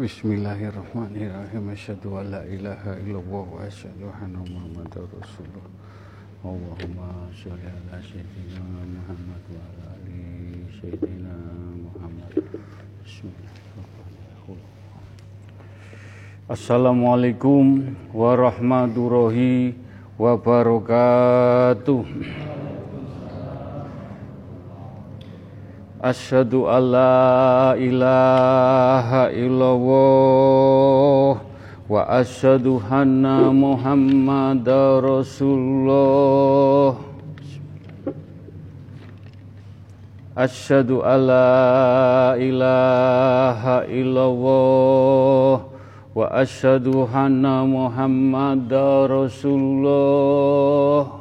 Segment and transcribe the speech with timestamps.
[0.00, 1.76] Bismillahirrahmanirrahim.
[1.76, 5.68] Asyhadu an la ilaha illallah wa asyhadu anna Muhammadar Rasulullah.
[6.40, 11.36] Allahumma sholli ala sayyidina Muhammad wa ala ali sayyidina
[11.84, 12.32] Muhammad.
[13.04, 14.64] Bismillahirrahmanirrahim.
[16.48, 19.76] Assalamualaikum warahmatullahi
[20.16, 22.00] wabarakatuh.
[26.00, 29.84] Asyhadu alla ilaha illallah
[31.92, 36.96] wa asyhadu anna Muhammadar Rasulullah.
[40.32, 45.68] Asyhadu alla ilaha illallah
[46.16, 51.19] wa asyhadu anna Muhammadar Rasulullah.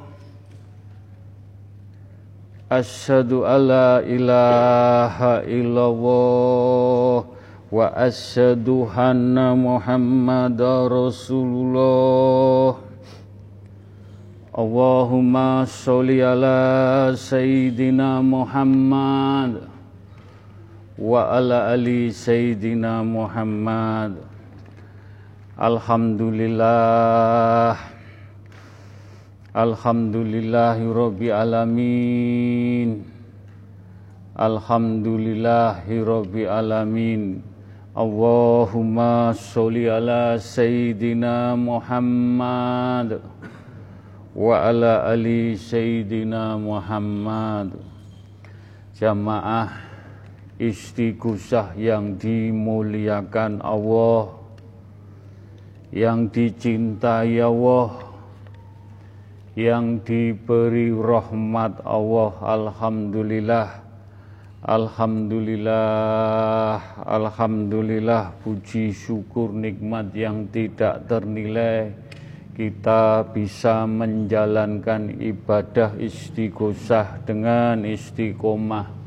[2.69, 7.25] Asyhadu alla ilaha illallah
[7.73, 12.77] wa asyhadu anna Muhammadar Rasulullah.
[14.53, 19.65] Allahumma sholli ala sayyidina Muhammad
[20.93, 24.21] wa ala ali sayyidina Muhammad.
[25.57, 27.97] Alhamdulillah
[29.49, 33.01] Alhamdulillahi Alamin.
[34.37, 36.05] Alhamdulillahi
[36.45, 37.41] Alamin.
[37.97, 43.25] Allahumma sholli ala Sayyidina Muhammad
[44.37, 47.73] Wa ala ali Sayyidina Muhammad.
[49.01, 49.81] Jamaah
[50.61, 54.29] istighosah yang dimuliakan Allah
[55.89, 58.08] Yang dicintai Allah
[59.59, 63.67] yang diberi rahmat Allah Alhamdulillah.
[64.63, 68.39] Alhamdulillah Alhamdulillah.
[68.39, 71.91] Puji syukur nikmat yang tidak ternilai.
[72.55, 78.99] Kita bisa menjalankan ibadah istighosah dengan istiqomah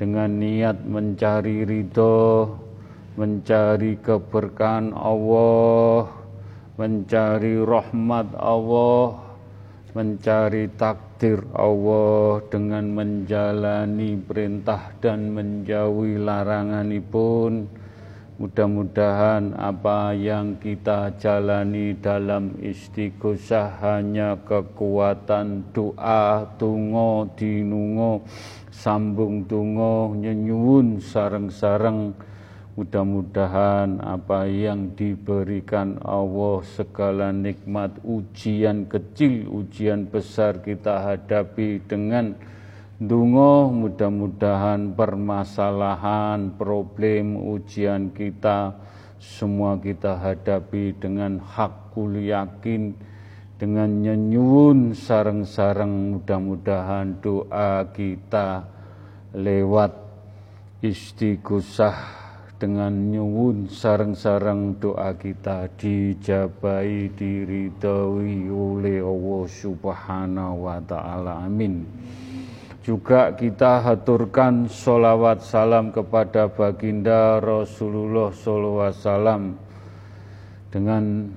[0.00, 2.48] dengan niat mencari ridho
[3.14, 6.08] mencari keberkahan Allah
[6.80, 9.31] mencari rahmat Allah
[9.92, 17.68] mencari takdir Allah dengan menjalani perintah dan menjauhi larangan pun
[18.40, 28.24] mudah-mudahan apa yang kita jalani dalam istighosah hanya kekuatan doa tungo dinungo
[28.72, 32.16] sambung tungo nyenyuun sareng-sareng
[32.72, 42.32] Mudah-mudahan apa yang diberikan Allah segala nikmat ujian kecil, ujian besar kita hadapi dengan
[42.96, 43.68] dungo.
[43.68, 48.72] Mudah-mudahan permasalahan, problem, ujian kita
[49.20, 52.96] semua kita hadapi dengan hakul yakin
[53.60, 56.16] dengan nyenyun sareng-sareng.
[56.16, 58.64] Mudah-mudahan doa kita
[59.36, 59.92] lewat
[60.80, 62.21] istighosah
[62.62, 71.42] dengan nyuwun sarang-sarang doa kita dijabai diridhoi oleh Allah Subhanahu wa taala.
[71.42, 71.82] Amin.
[72.86, 79.58] Juga kita haturkan solawat salam kepada baginda Rasulullah SAW
[80.70, 81.34] dengan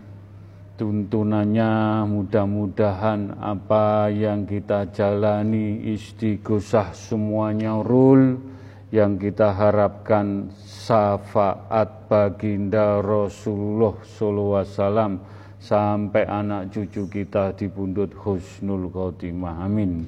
[0.78, 8.55] tuntunannya mudah-mudahan apa yang kita jalani istighosah semuanya rule
[8.94, 15.18] yang kita harapkan syafaat baginda Rasulullah SAW
[15.58, 19.66] sampai anak cucu kita dibundut husnul khotimah.
[19.66, 20.06] Amin.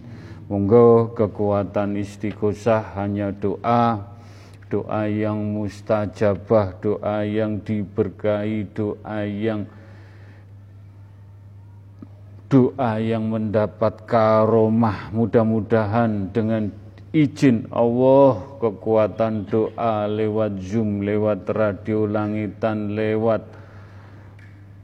[0.47, 3.99] Monggo kekuatan istighosah hanya doa
[4.67, 9.67] doa yang mustajabah doa yang diberkahi doa yang
[12.47, 15.11] doa yang mendapat karomah.
[15.11, 16.71] Mudah-mudahan dengan
[17.17, 23.41] izin Allah kekuatan doa lewat Zoom, lewat radio langitan, lewat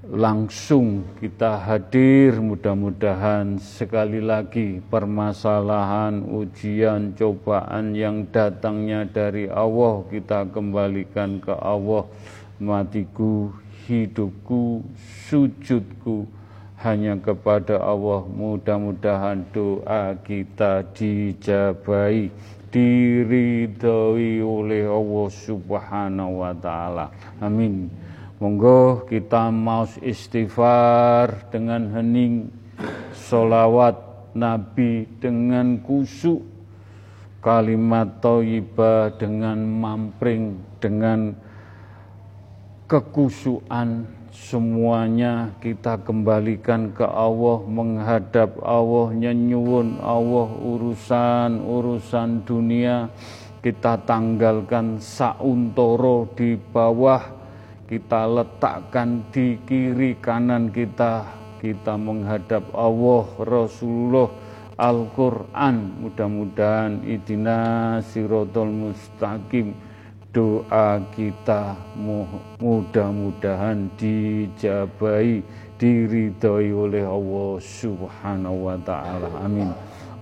[0.09, 2.41] langsung kita hadir.
[2.41, 12.09] Mudah-mudahan sekali lagi permasalahan, ujian, cobaan yang datangnya dari Allah kita kembalikan ke Allah.
[12.57, 13.53] Matiku,
[13.85, 14.81] hidupku,
[15.29, 16.25] sujudku,
[16.83, 22.27] hanya kepada Allah mudah-mudahan doa kita dijabai
[22.75, 27.07] diridhoi oleh Allah Subhanahu wa taala.
[27.39, 27.87] Amin.
[28.43, 32.51] Monggo kita mau istighfar dengan hening
[33.15, 33.95] solawat
[34.35, 36.43] Nabi dengan kusuk
[37.39, 41.31] kalimat thayyibah dengan mampring dengan
[42.91, 44.03] kekusuan
[44.33, 53.13] semuanya kita kembalikan ke Allah menghadap Allah nyenyuun Allah urusan-urusan dunia.
[53.63, 57.23] Kita tanggalkan sauntoro di bawah
[57.87, 61.23] kita letakkan di kiri kanan kita.
[61.63, 64.27] Kita menghadap Allah Rasulullah
[64.75, 66.03] Al-Quran.
[66.03, 69.92] Mudah-mudahan idina sirotol mustaqim
[70.33, 71.77] doa kita
[72.57, 75.45] mudah-mudahan dijabai
[75.77, 79.29] diridhoi oleh Allah Subhanahu wa taala.
[79.45, 79.69] Amin.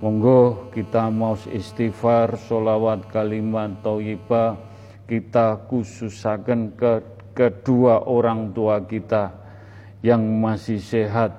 [0.03, 4.59] Monggo kita mau istighfar, solawat kalimat thayyibah
[5.07, 6.93] kita khususaken ke
[7.31, 9.31] kedua orang tua kita
[10.03, 11.31] yang masih sehat.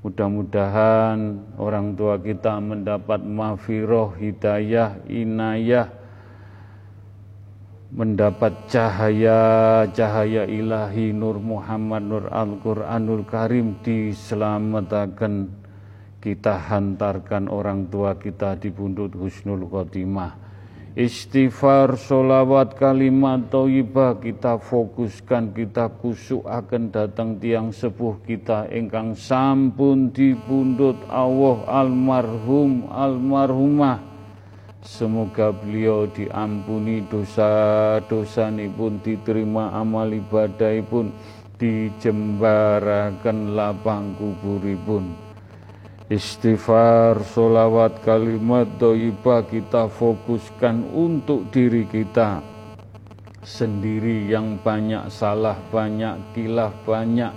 [0.00, 5.99] Mudah-mudahan orang tua kita mendapat mafiroh, hidayah, inayah,
[7.90, 15.58] mendapat cahaya-cahaya ilahi Nur Muhammad Nur Al-Quranul Karim diselamatkan.
[16.20, 20.52] Kita hantarkan orang tua kita di bundut Husnul Khotimah.
[20.92, 28.68] Istighfar solawat kalimat toibah kita fokuskan kita kusuk akan datang tiang sepuh kita.
[28.68, 34.09] Engkang sampun di bundut Allah almarhum almarhumah
[34.80, 41.12] Semoga beliau diampuni dosa-dosa pun diterima amal ibadah pun
[41.60, 45.12] dijembarakan lapang kuburipun.
[46.08, 52.40] Istighfar, solawat, kalimat, doibah kita fokuskan untuk diri kita
[53.44, 57.30] sendiri yang banyak salah, banyak kilaf, banyak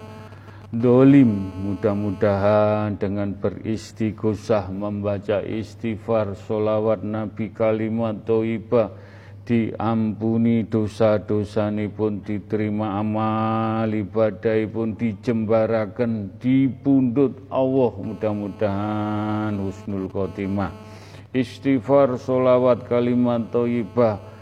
[0.73, 8.89] dolim mudah-mudahan dengan beristighosah membaca istighfar solawat nabi kalimat toibah
[9.45, 17.93] diampuni dosa-dosa pun diterima amal ibadah pun dijembarakan dipundut Allah.
[17.93, 20.73] Mudah-mudahan husnul khotimah.
[21.37, 24.32] Istighfar solawat kalimat toibah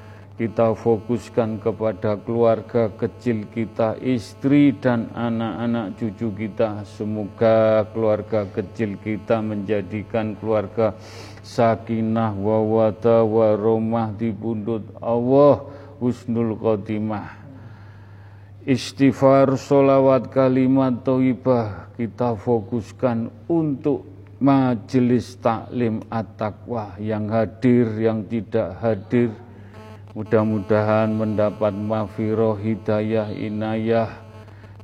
[0.42, 6.82] kita fokuskan kepada keluarga kecil kita, istri dan anak-anak cucu kita.
[6.98, 10.98] Semoga keluarga kecil kita menjadikan keluarga
[11.46, 15.62] sakinah wawata waromah di pundut Allah
[16.02, 17.38] husnul khotimah.
[18.66, 24.10] Istighfar, solawat, kalimat, toibah kita fokuskan untuk
[24.42, 29.30] majelis taklim at-taqwa yang hadir, yang tidak hadir,
[30.12, 34.12] Mudah-mudahan mendapat mafiroh hidayah inayah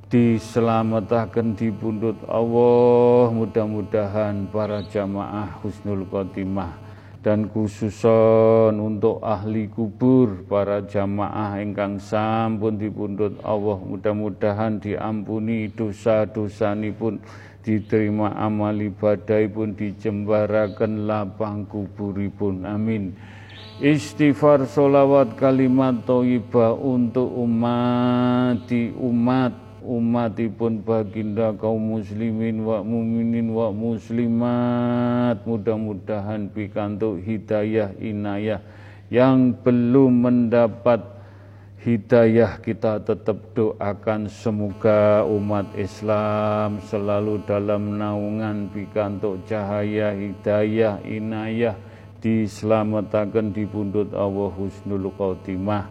[0.07, 3.35] diselamatkan di pundut Allah.
[3.35, 6.71] Mudah-mudahan para jamaah husnul khotimah
[7.19, 17.19] dan khususon untuk ahli kubur para jamaah ingkang sampun dipundhut Allah mudah-mudahan diampuni dosa-dosa pun
[17.67, 22.63] diterima amal ibadah pun dijembarakan lapang kuburipun.
[22.63, 23.11] Amin
[23.77, 29.53] Istighfar solawat kalimat toibah untuk umat di umat
[29.85, 35.45] umatipun baginda kaum muslimin wa muminin wa muslimat.
[35.45, 38.65] Mudah-mudahan pikantuk hidayah inayah
[39.13, 40.97] yang belum mendapat
[41.85, 51.77] hidayah kita tetap doakan semoga umat Islam selalu dalam naungan pikantuk cahaya hidayah inayah
[52.21, 55.85] diselamatkan di pundut Allah Husnul Khotimah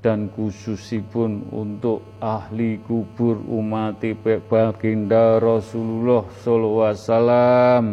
[0.00, 4.00] dan khususipun untuk ahli kubur umat
[4.48, 7.84] baginda Rasulullah sallallahu alaihi wasallam.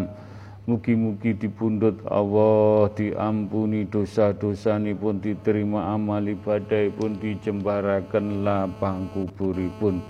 [0.67, 10.03] Mugi-mugi dipundhut Allah diampuni dosa-dosa pun diterima amal ibadah pun dijembarakan lapang kuburipun.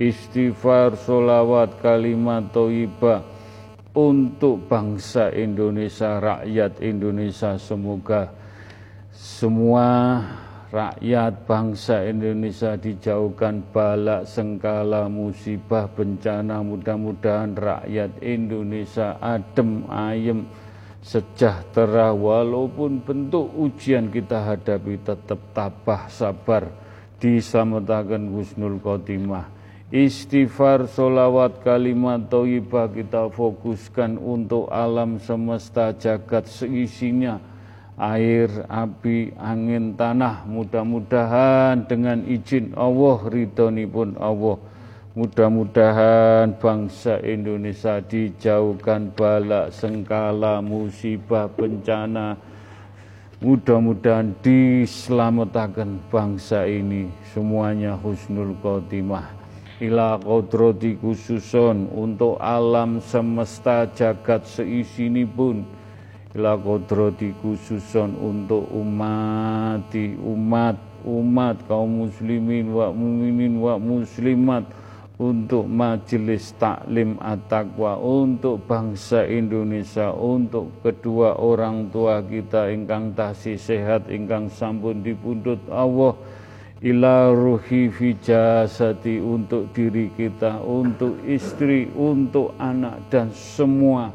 [0.00, 3.20] Istighfar solawat kalimat thayyibah
[3.98, 7.58] untuk bangsa Indonesia, rakyat Indonesia.
[7.58, 8.30] Semoga
[9.10, 10.22] semua
[10.70, 20.46] rakyat bangsa Indonesia dijauhkan balak sengkala musibah bencana mudah-mudahan rakyat Indonesia adem ayem
[21.02, 26.68] sejahtera walaupun bentuk ujian kita hadapi tetap tabah sabar
[27.16, 29.57] diselamatkan Husnul Khotimah
[29.88, 37.40] Istighfar, solawat, kalimat toibah kita fokuskan untuk alam semesta jagat seisinya.
[37.96, 40.44] Air, api, angin, tanah.
[40.44, 44.60] Mudah-mudahan dengan izin Allah, ridhoni pun Allah.
[45.16, 52.36] Mudah-mudahan bangsa Indonesia dijauhkan balak, sengkala, musibah, bencana,
[53.38, 59.37] Mudah-mudahan diselamatkan bangsa ini semuanya husnul khotimah
[59.78, 65.62] ila kodrati khususon untuk alam semesta jagat seisini pun
[66.34, 69.86] ila kodrati khususon untuk umat
[70.18, 74.66] umat umat kaum muslimin wa muminin wa muslimat
[75.18, 84.10] untuk majelis taklim at-taqwa untuk bangsa Indonesia untuk kedua orang tua kita ingkang tasih sehat
[84.10, 86.18] ingkang sampun dipundhut Allah
[86.82, 94.12] ila ruhi fijasati untuk diri kita untuk istri untuk anak dan semua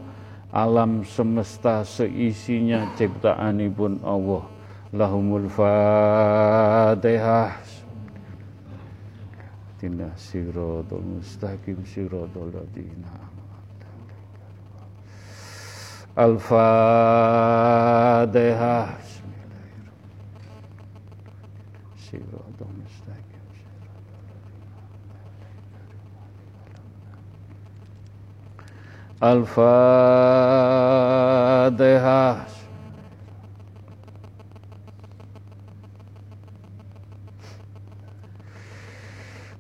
[0.54, 4.46] alam semesta seisinya ciptaanipun Allah.
[4.94, 7.58] Lahumul fatihah.
[9.84, 13.20] Tina siratul mustaqim siratul ladina
[16.16, 16.56] Al-Fatihah
[22.00, 23.44] Siratul mustaqim
[29.24, 29.64] Al-Fatihah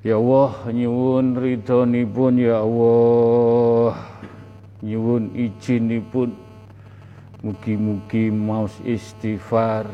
[0.03, 3.95] Ya Allah nyuwun ridhonipun ya Allah.
[4.83, 6.35] Nyuwun izinipun
[7.39, 9.87] mugi-mugi maus istighfar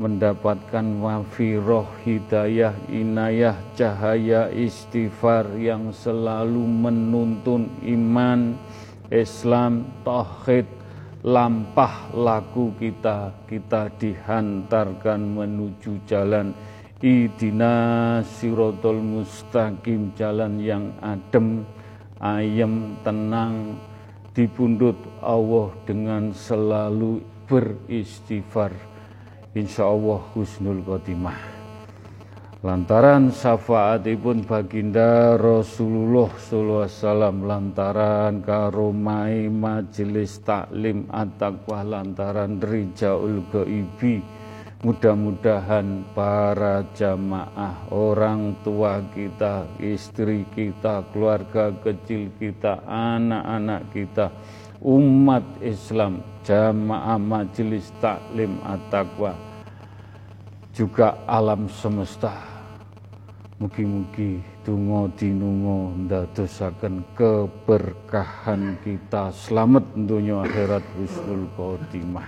[0.00, 8.56] mendapatkan wafiroh hidayah inayah cahaya istighfar yang selalu menuntun iman
[9.12, 10.64] Islam tauhid
[11.20, 16.56] lampah laku kita kita dihantarkan menuju jalan
[17.00, 21.64] Idina sirotol mustaqim jalan yang adem,
[22.20, 23.80] ayem, tenang,
[24.36, 28.89] dipundut Allah dengan selalu beristighfar.
[29.50, 31.40] Insya Allah husnul khotimah.
[32.60, 44.20] Lantaran syafaatipun baginda Rasulullah sallallahu alaihi wasallam lantaran karomai majelis taklim at-taqwa lantaran rijaul ghaibi
[44.80, 54.32] Mudah-mudahan para jamaah, orang tua kita, istri kita, keluarga kecil kita, anak-anak kita,
[54.80, 59.36] umat Islam, jamaah majelis taklim at-taqwa,
[60.72, 62.32] juga alam semesta.
[63.60, 69.28] Mugi-mugi tungo dinungo ndadosaken keberkahan kita.
[69.36, 72.24] Selamat dunia akhirat husnul khotimah.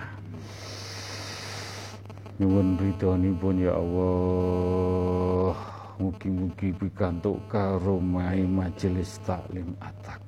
[2.37, 5.57] Nyuwun ridhonipun ya Allah.
[5.97, 10.23] Mugi-mugi pikantuk karomai majelis taklim at-taqwa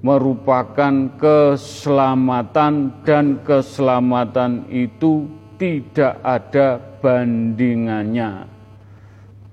[0.00, 5.28] merupakan keselamatan dan keselamatan itu
[5.60, 8.57] tidak ada bandingannya.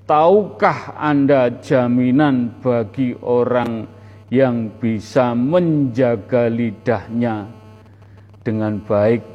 [0.05, 3.89] Tahukah Anda jaminan bagi orang
[4.29, 7.49] yang bisa menjaga lidahnya
[8.45, 9.25] dengan baik,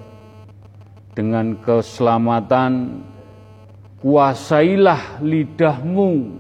[1.18, 3.02] dengan keselamatan.
[3.98, 6.38] Kuasailah lidahmu,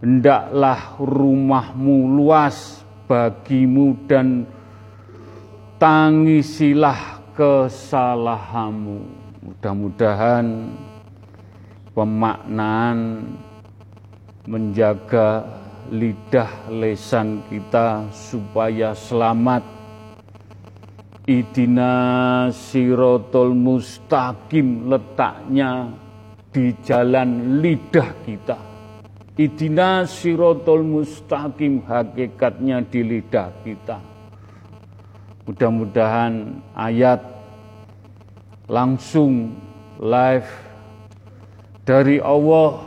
[0.00, 4.48] hendaklah rumahmu luas bagimu dan
[5.76, 8.98] tangisilah kesalahanmu.
[9.44, 10.46] Mudah-mudahan
[11.98, 13.26] pemaknaan
[14.46, 15.42] menjaga
[15.90, 19.66] lidah lesan kita supaya selamat.
[21.26, 25.90] Idina sirotol mustaqim letaknya
[26.54, 28.58] di jalan lidah kita.
[29.34, 33.98] Idina sirotol mustaqim hakikatnya di lidah kita.
[35.50, 37.26] Mudah-mudahan ayat
[38.70, 39.58] langsung
[39.98, 40.67] live
[41.88, 42.84] dari Allah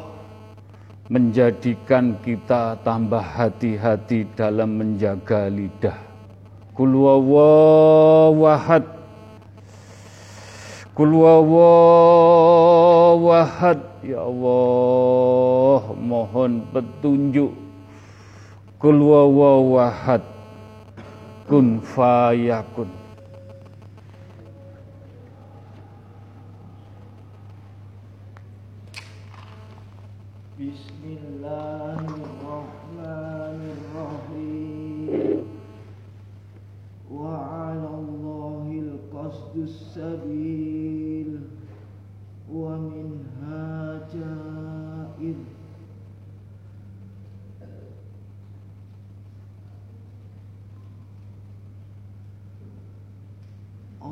[1.10, 5.98] menjadikan kita tambah hati-hati dalam menjaga lidah.
[6.78, 7.02] Kul
[8.38, 8.86] wahad
[14.06, 17.58] Ya Allah mohon petunjuk.
[18.78, 19.02] Kul
[21.50, 23.01] Kun fayakun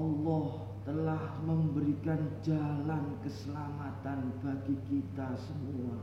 [0.10, 6.02] Allah telah memberikan jalan keselamatan bagi kita semua.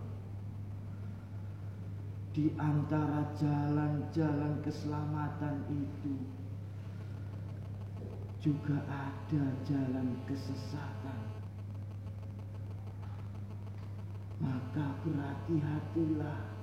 [2.30, 6.14] Di antara jalan-jalan keselamatan itu
[8.38, 11.20] juga ada jalan kesesatan.
[14.38, 16.56] Maka berhati-hatilah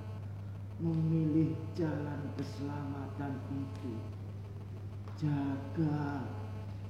[0.80, 3.92] memilih jalan keselamatan itu.
[5.18, 6.24] Jaga,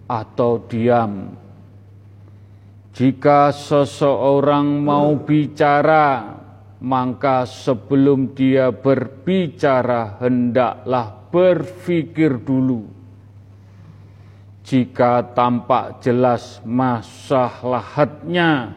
[0.09, 1.37] atau diam.
[2.97, 6.46] Jika seseorang mau bicara,
[6.81, 12.85] maka sebelum dia berbicara, hendaklah berpikir dulu.
[14.67, 18.75] Jika tampak jelas masalahnya,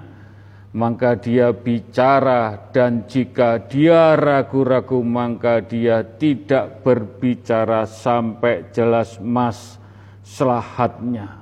[0.69, 9.81] maka dia bicara dan jika dia ragu-ragu maka dia tidak berbicara sampai jelas mas
[10.21, 11.41] selahatnya.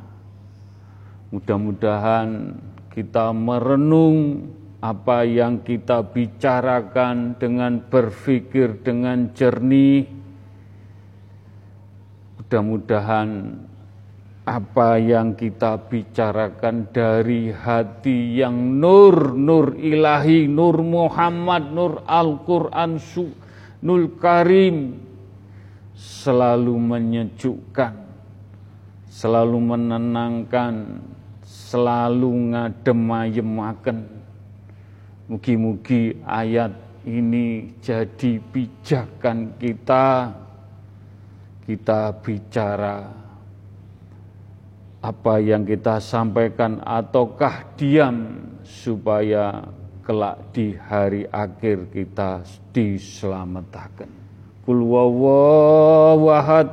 [1.28, 2.56] Mudah-mudahan
[2.88, 10.06] kita merenung apa yang kita bicarakan dengan berpikir dengan jernih.
[12.38, 13.30] Mudah-mudahan
[14.48, 22.96] apa yang kita bicarakan dari hati yang nur, nur ilahi, nur Muhammad, nur Al-Quran,
[23.84, 25.04] nur Karim,
[25.98, 27.94] selalu menyejukkan,
[29.12, 31.04] selalu menenangkan,
[31.44, 33.00] selalu ngadem
[35.28, 36.72] Mugi-mugi ayat
[37.04, 40.32] ini jadi pijakan kita,
[41.68, 43.12] kita bicara
[45.04, 49.68] apa yang kita sampaikan ataukah diam supaya
[50.08, 54.08] kelak di hari akhir kita diselamatkan.
[54.64, 56.72] Kul wawahad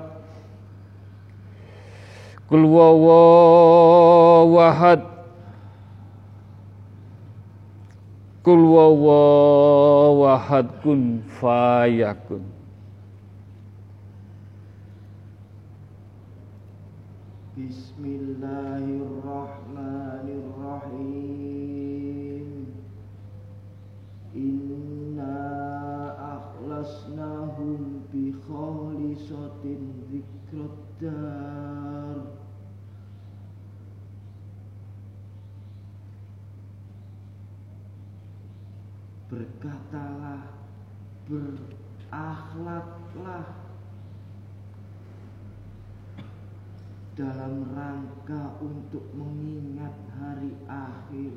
[8.45, 12.54] Kul wawahad kun fayakun
[39.35, 40.47] Berkatalah,
[41.27, 42.87] berakhlaklah
[47.19, 51.35] dalam rangka untuk mengingat hari akhir.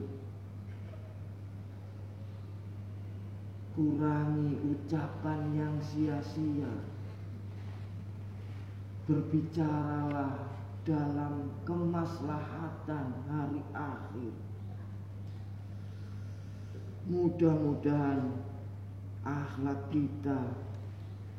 [3.73, 6.69] Kurangi ucapan yang sia-sia.
[9.09, 10.45] Berbicaralah
[10.85, 14.56] dalam kemaslahatan hari akhir.
[17.07, 18.35] Mudah-mudahan
[19.23, 20.43] akhlak kita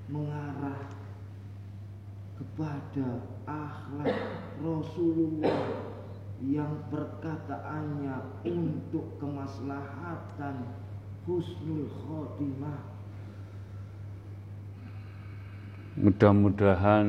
[0.08, 0.88] mengarah
[2.40, 4.16] kepada akhlak
[4.64, 5.68] Rasulullah
[6.40, 8.16] yang perkataannya
[8.48, 10.72] untuk kemaslahatan
[11.28, 12.80] husnul khotimah.
[16.00, 17.06] Mudah-mudahan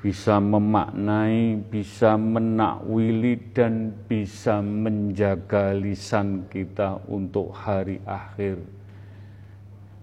[0.00, 8.64] bisa memaknai, bisa menakwili dan bisa menjaga lisan kita untuk hari akhir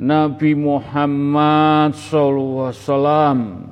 [0.00, 3.68] Nabi Muhammad SAW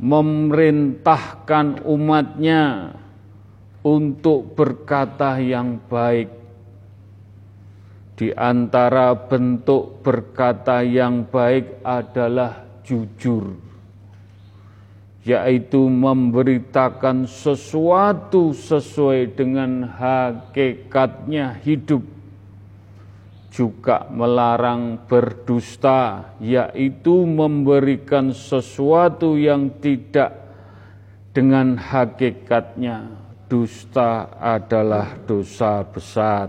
[0.00, 2.96] memerintahkan umatnya
[3.84, 6.32] untuk berkata yang baik.
[8.16, 13.52] Di antara bentuk berkata yang baik adalah jujur,
[15.28, 22.21] yaitu memberitakan sesuatu sesuai dengan hakikatnya hidup.
[23.52, 30.32] Juga melarang berdusta, yaitu memberikan sesuatu yang tidak
[31.36, 33.12] dengan hakikatnya
[33.52, 36.48] dusta adalah dosa besar.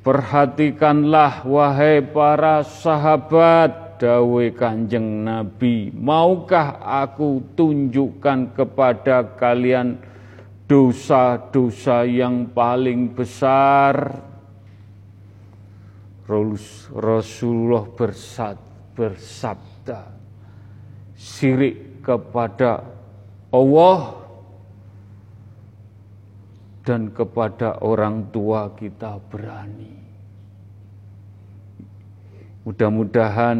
[0.00, 10.00] Perhatikanlah wahai para sahabat dawe kanjeng Nabi, maukah aku tunjukkan kepada kalian
[10.64, 14.31] dosa-dosa yang paling besar?
[16.96, 17.84] Rasulullah
[18.96, 20.00] bersabda,
[21.12, 22.82] sirik kepada
[23.52, 24.00] Allah
[26.82, 30.00] dan kepada orang tua kita berani.
[32.62, 33.58] Mudah-mudahan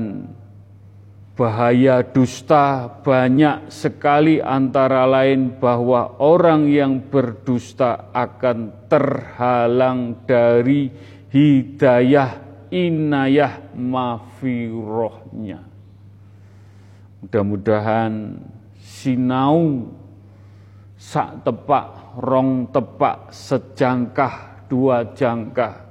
[1.32, 10.92] Bahaya dusta banyak sekali antara lain bahwa orang yang berdusta akan terhalang dari
[11.32, 12.36] hidayah
[12.72, 15.60] inayah mafirohnya.
[17.20, 18.40] Mudah-mudahan
[18.80, 19.86] sinau
[20.96, 25.84] sak tepak rong tepak sejangkah dua jangkah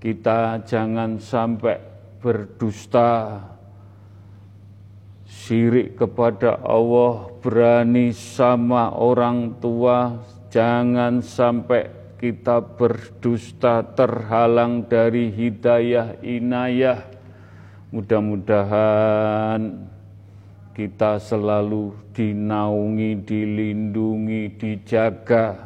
[0.00, 1.76] kita jangan sampai
[2.24, 3.36] berdusta
[5.28, 17.08] syirik kepada Allah, berani sama orang tua, jangan sampai kita berdusta terhalang dari hidayah inayah.
[17.88, 19.88] Mudah-mudahan
[20.76, 25.64] kita selalu dinaungi, dilindungi, dijaga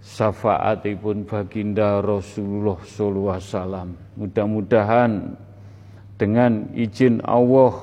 [0.00, 3.88] syafaatipun baginda Rasulullah sallallahu alaihi wasallam.
[4.16, 5.12] Mudah-mudahan
[6.16, 7.76] dengan izin Allah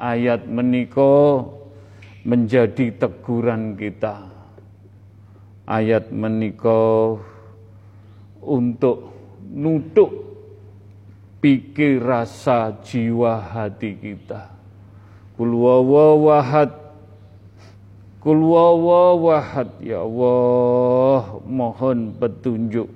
[0.00, 1.44] ayat meniko
[2.24, 4.29] menjadi teguran kita.
[5.70, 7.22] Ayat meniko
[8.42, 9.14] untuk
[9.54, 10.10] nutuk
[11.38, 14.50] pikir rasa jiwa hati kita.
[15.38, 16.80] Kul wawahad
[18.20, 22.92] Kul wawahad ya Allah mohon petunjuk.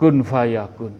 [0.00, 0.96] Kun fayakun.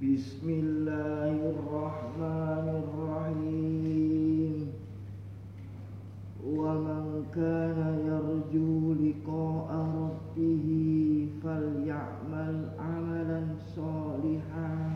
[0.00, 1.23] Bismillahirrahmanirrahim
[8.94, 14.94] Liqa'a rabbih falyamal amalan salihan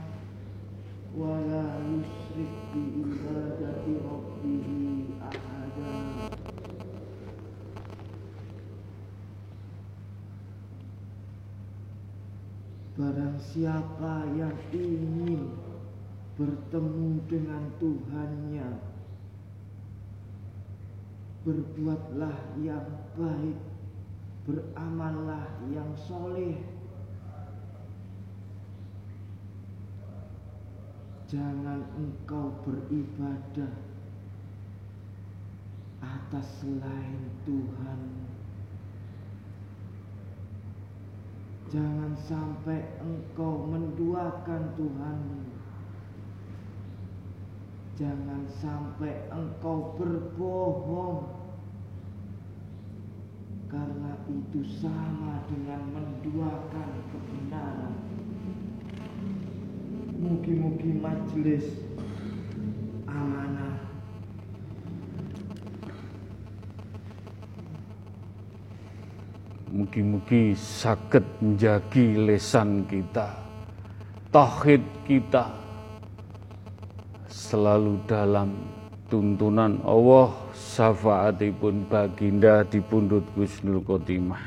[1.18, 5.90] wa la yusyrik bi ibadati rabbih ahada.
[12.94, 15.59] Barang siapa yang ingin
[16.38, 18.97] bertemu dengan Tuhannya
[21.48, 22.84] Berbuatlah yang
[23.16, 23.56] baik
[24.44, 26.61] Beramallah yang soleh
[31.24, 33.72] Jangan engkau beribadah
[36.04, 38.28] atas selain Tuhan
[41.68, 45.20] Jangan sampai engkau menduakan Tuhan.
[48.00, 51.38] Jangan sampai engkau berbohong.
[53.68, 57.94] Karena itu sama dengan menduakan kebenaran.
[60.18, 61.68] Mugi-mugi majelis
[63.04, 63.88] amanah
[69.68, 73.37] Mugi-mugi sakit menjagi lesan kita,
[74.33, 75.52] tauhid kita
[77.28, 78.77] selalu dalam
[79.08, 84.44] tuntunan Allah syafaatipun baginda di pundut Gusnul Khotimah.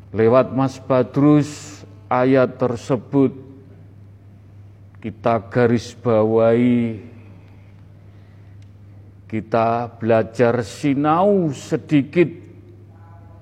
[0.09, 3.29] Lewat Mas Badrus ayat tersebut
[5.05, 6.97] kita garis bawahi
[9.29, 12.25] kita belajar sinau sedikit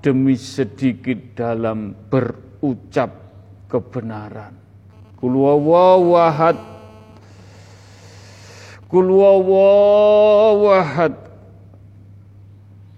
[0.04, 3.08] demi sedikit dalam berucap
[3.72, 4.52] kebenaran.
[5.16, 6.60] Kulwawawahad
[8.92, 11.16] Kulwawawahad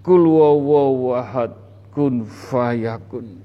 [0.03, 1.55] Kulwawawahad
[1.95, 3.39] Kun fayakun.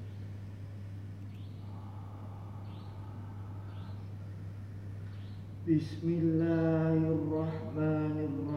[5.67, 8.56] Bismillahirrahmanirrahim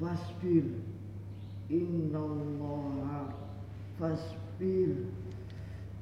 [0.00, 0.64] Fasbir.
[1.68, 3.34] Innallaha
[4.00, 4.96] Fasbir.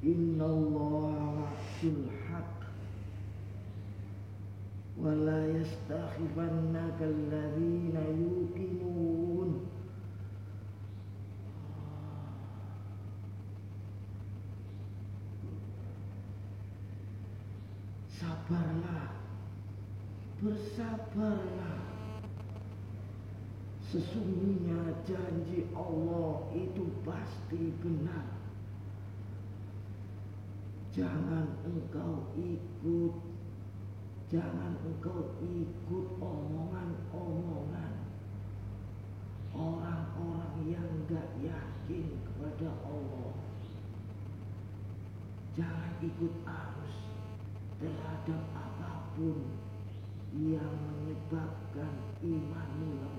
[0.01, 2.63] Innallaha wa'adul haq
[4.95, 9.67] Wala yastakhifannaka alladhina yuqinun.
[18.07, 19.11] Sabarlah.
[20.39, 21.88] Bersabarlah
[23.89, 28.37] Sesungguhnya janji Allah itu pasti benar
[30.93, 33.13] Jangan engkau ikut
[34.29, 37.93] Jangan engkau ikut omongan-omongan
[39.57, 43.33] Orang-orang yang gak yakin kepada Allah
[45.57, 46.95] Jangan ikut arus
[47.81, 49.49] terhadap apa pun
[50.37, 53.18] yang menyebabkan imanmu lemah.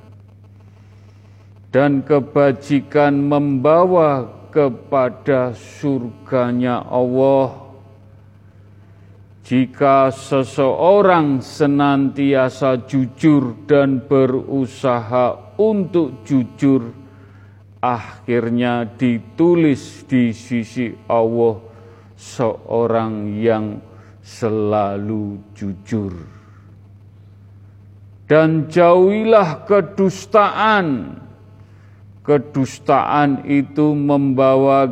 [1.70, 7.66] dan kebajikan membawa kepada surganya Allah.
[9.46, 16.90] Jika seseorang senantiasa jujur dan berusaha untuk jujur,
[17.78, 21.62] akhirnya ditulis di sisi Allah
[22.18, 23.78] seorang yang
[24.18, 26.10] selalu jujur.
[28.26, 30.86] Dan jauhilah kedustaan
[32.26, 34.90] kedustaan itu membawa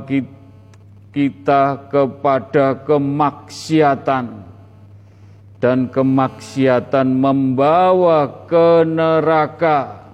[1.10, 4.54] kita kepada kemaksiatan.
[5.58, 10.06] Dan kemaksiatan membawa ke neraka.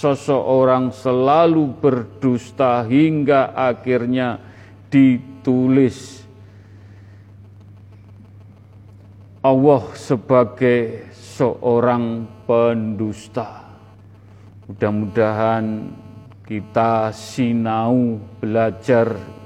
[0.00, 4.40] Seseorang selalu berdusta hingga akhirnya
[4.88, 6.24] ditulis.
[9.40, 13.72] Allah sebagai seorang pendusta.
[14.68, 15.64] Mudah-mudahan
[16.50, 19.38] kita sinau belajar.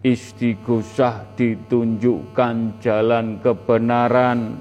[0.00, 4.56] Istighosah ditunjukkan jalan kebenaran,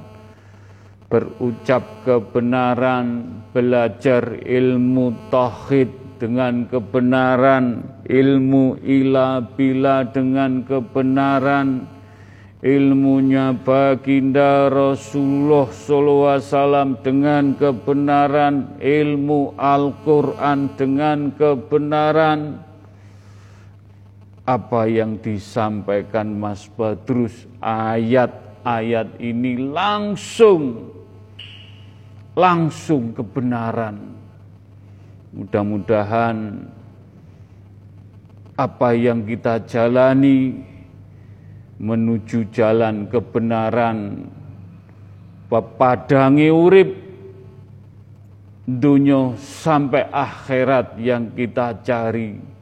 [1.08, 3.24] berucap kebenaran,
[3.56, 11.86] belajar ilmu tauhid dengan kebenaran, ilmu ila bila dengan kebenaran,
[12.66, 22.66] ilmunya baginda Rasulullah SAW dengan kebenaran ilmu Al-Quran dengan kebenaran.
[24.48, 30.88] Apa yang disampaikan Mas Badrus ayat-ayat ini langsung
[32.32, 33.98] langsung kebenaran.
[35.36, 36.64] Mudah-mudahan
[38.56, 40.64] apa yang kita jalani
[41.78, 44.26] menuju jalan kebenaran
[45.48, 46.90] pepadangi urip
[48.68, 52.58] dunia sampai akhirat yang kita cari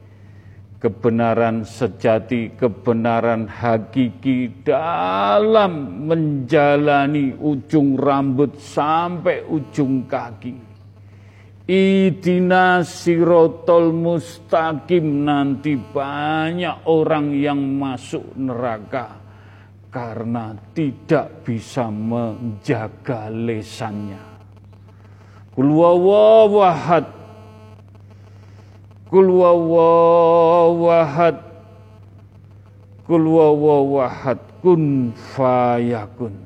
[0.76, 10.65] kebenaran sejati, kebenaran hakiki dalam menjalani ujung rambut sampai ujung kaki.
[11.66, 19.18] Idina sirotol mustaqim nanti banyak orang yang masuk neraka
[19.90, 24.22] karena tidak bisa menjaga lesannya.
[25.58, 27.10] Kulwawawahad.
[29.10, 30.06] Kulwawawahad.
[33.10, 34.38] Kulwawawahad.
[34.62, 36.45] Kun fayakun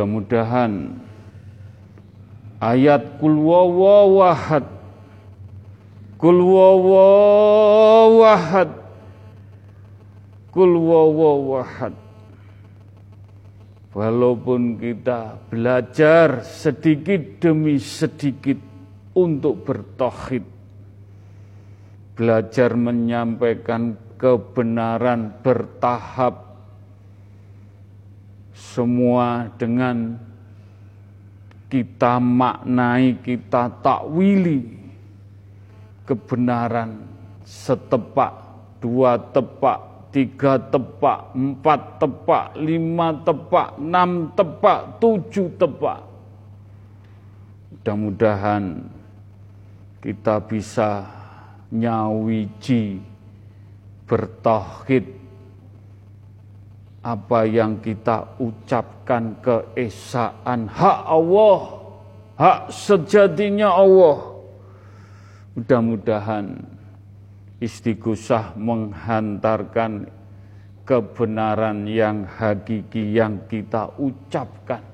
[0.00, 0.96] Mudah-mudahan
[2.56, 4.64] ayat kul wawahad
[6.16, 7.60] kul wawahad
[10.56, 11.92] kul wawahad
[13.92, 18.56] walaupun kita belajar sedikit demi sedikit
[19.12, 20.48] untuk bertauhid
[22.16, 26.49] belajar menyampaikan kebenaran bertahap
[28.60, 30.20] semua dengan
[31.72, 34.76] kita maknai, kita takwili
[36.04, 37.08] kebenaran
[37.46, 38.36] setepak,
[38.84, 46.02] dua tepak, tiga tepak, empat tepak, lima tepak, enam tepak, tujuh tepak.
[47.70, 48.84] Mudah-mudahan
[50.02, 51.06] kita bisa
[51.70, 52.98] nyawiji
[54.10, 55.19] bertauhid
[57.00, 60.68] apa yang kita ucapkan keesaan?
[60.68, 61.60] Hak Allah,
[62.36, 64.18] hak sejatinya Allah.
[65.56, 66.60] Mudah-mudahan
[67.60, 70.08] istighosah menghantarkan
[70.84, 74.84] kebenaran yang hakiki yang kita ucapkan.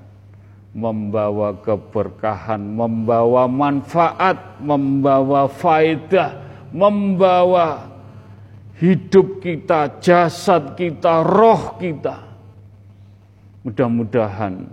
[0.77, 6.37] Membawa keberkahan, membawa manfaat, membawa faedah,
[6.69, 7.96] membawa
[8.77, 12.21] hidup kita, jasad kita, roh kita.
[13.65, 14.63] Mudah-mudahan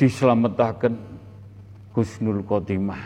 [0.00, 0.96] diselamatkan
[1.92, 2.98] Husnul Khotimah.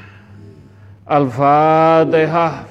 [1.07, 2.67] Al-Fatihah.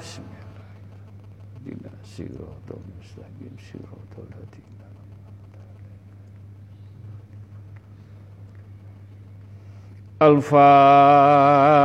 [10.16, 11.76] Al-Fatihah.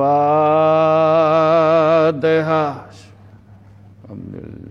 [4.06, 4.62] Alhamdulillah.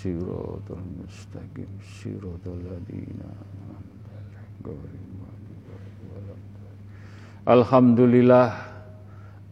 [0.00, 8.48] Sirot siratal mustaqim siratal ladzina an'amta 'alaihim ghairil maghdubi 'alaihim waladdallin Alhamdulillah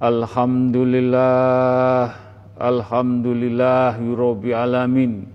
[0.00, 2.16] Alhamdulillah
[2.56, 5.28] Alhamdulillahirabbil alamin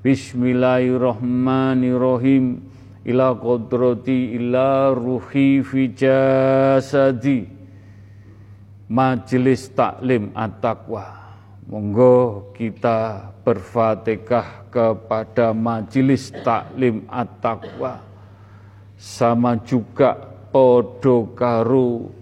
[0.00, 2.64] Bismillahirrahmanirrahim
[3.04, 7.46] ila qudrati ila ruhi fi jasadi.
[8.84, 11.04] Majelis Taklim At-Taqwa.
[11.64, 18.04] Monggo kita berfatihah kepada Majelis Taklim At-Taqwa.
[19.00, 20.14] Sama juga
[20.52, 22.12] podo karu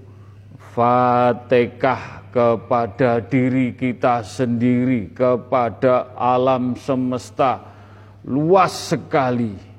[0.73, 7.61] Fatihah kepada diri kita sendiri, kepada alam semesta.
[8.25, 9.72] Luas sekali.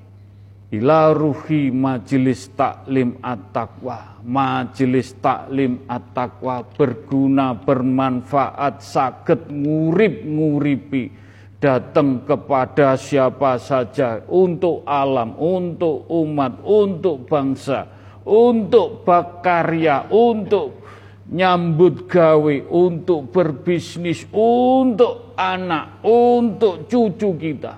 [0.73, 4.25] Ila ruhi majelis taklim at-taqwa.
[4.25, 11.21] Majelis taklim at-taqwa berguna, bermanfaat, sakit ngurip-nguripi.
[11.61, 17.85] Datang kepada siapa saja, untuk alam, untuk umat, untuk bangsa,
[18.25, 20.81] untuk berkarya, untuk
[21.29, 27.77] nyambut gawe, untuk berbisnis, untuk anak, untuk cucu kita,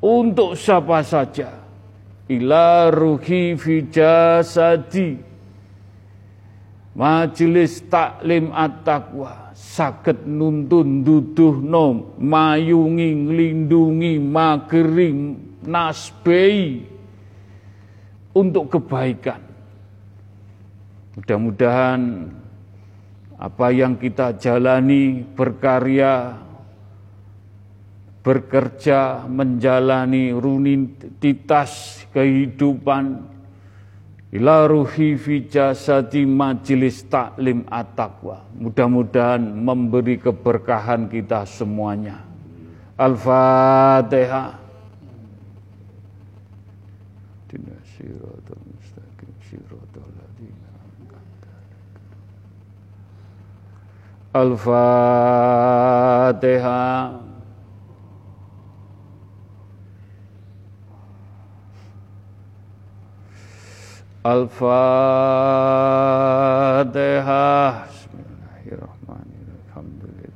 [0.00, 1.61] untuk siapa saja.
[2.38, 5.10] Ila ruhi fi jasadi.
[6.92, 15.08] Majelis taklim at-taqwa saged nuntun duduhno mayungi nglindungi mageri
[15.64, 16.84] nasbei
[18.36, 19.52] untuk kebaikan
[21.12, 22.32] Mudah-mudahan
[23.36, 26.40] apa yang kita jalani, berkarya,
[28.22, 33.18] bekerja, menjalani rutinitas kehidupan,
[34.32, 38.46] ila ruhi fi jasadi majelis taklim at-taqwa.
[38.56, 42.22] Mudah-mudahan memberi keberkahan kita semuanya.
[42.94, 44.62] Al-Fatihah.
[54.32, 55.52] Al-Fatihah.
[64.22, 64.70] Al-Fatihah.
[67.90, 69.66] Bismillahirrahmanirrahim.
[69.66, 70.30] Alhamdulillah.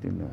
[0.00, 0.32] Dina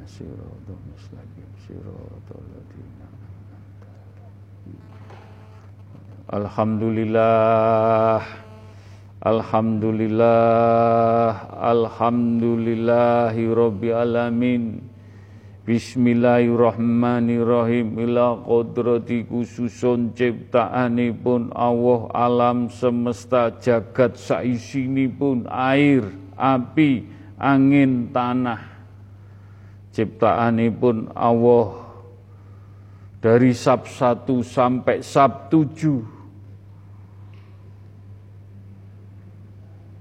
[6.31, 8.23] Alhamdulillah.
[9.21, 10.41] Alhamdulillah
[11.59, 14.90] Alhamdulillahi Rabbi Alamin
[15.71, 17.95] Bismillahirrahmanirrahim.
[18.03, 24.19] Ila kodrati khususun ciptaanipun Allah alam semesta jagat
[25.15, 27.07] pun air, api,
[27.39, 28.59] angin, tanah.
[29.95, 31.87] Ciptaanipun Allah
[33.23, 36.03] dari sab satu sampai sab tujuh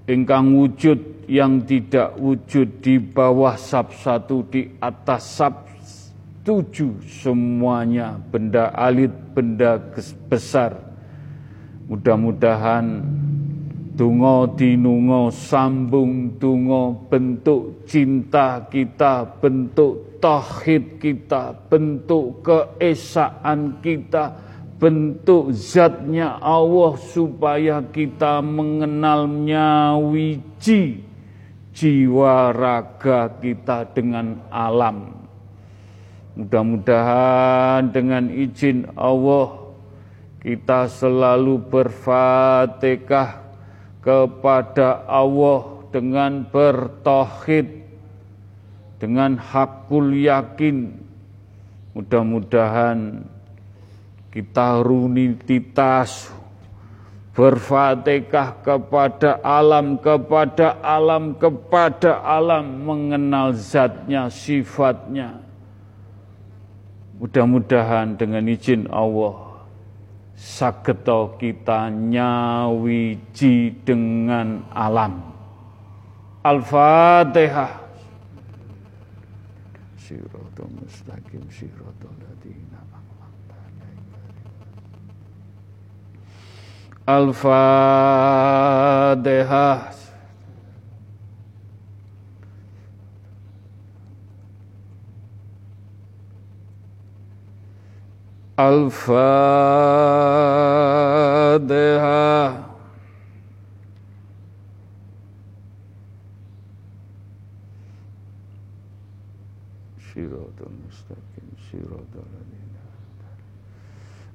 [0.09, 5.53] ingkang wujud yang tidak wujud di bawah sab satu di atas sab
[6.41, 9.77] tujuh semuanya benda alit benda
[10.25, 10.73] besar.
[11.91, 13.03] Mudah-mudahan
[13.91, 24.50] Tungo dinungo sambung tungo bentuk cinta kita, bentuk tauhid kita, bentuk keesaan kita,
[24.81, 31.05] bentuk zatnya Allah supaya kita mengenalnya wiji
[31.69, 35.21] jiwa raga kita dengan alam.
[36.33, 39.69] Mudah-mudahan dengan izin Allah
[40.41, 43.37] kita selalu berfatihah
[44.01, 47.85] kepada Allah dengan bertauhid
[48.97, 50.97] dengan hakul yakin
[51.93, 53.29] mudah-mudahan
[54.31, 56.31] kita runitas
[57.35, 65.39] berfatihah kepada alam, kepada alam, kepada alam, mengenal zatnya, sifatnya.
[67.21, 69.61] Mudah-mudahan dengan izin Allah,
[70.33, 75.21] sageto kita nyawiji dengan alam.
[76.41, 77.77] Al-Fatihah.
[80.01, 82.00] Siratul mustaqim, siratul
[87.11, 87.51] Al-Fatihah.
[98.55, 99.11] Al-Fatihah.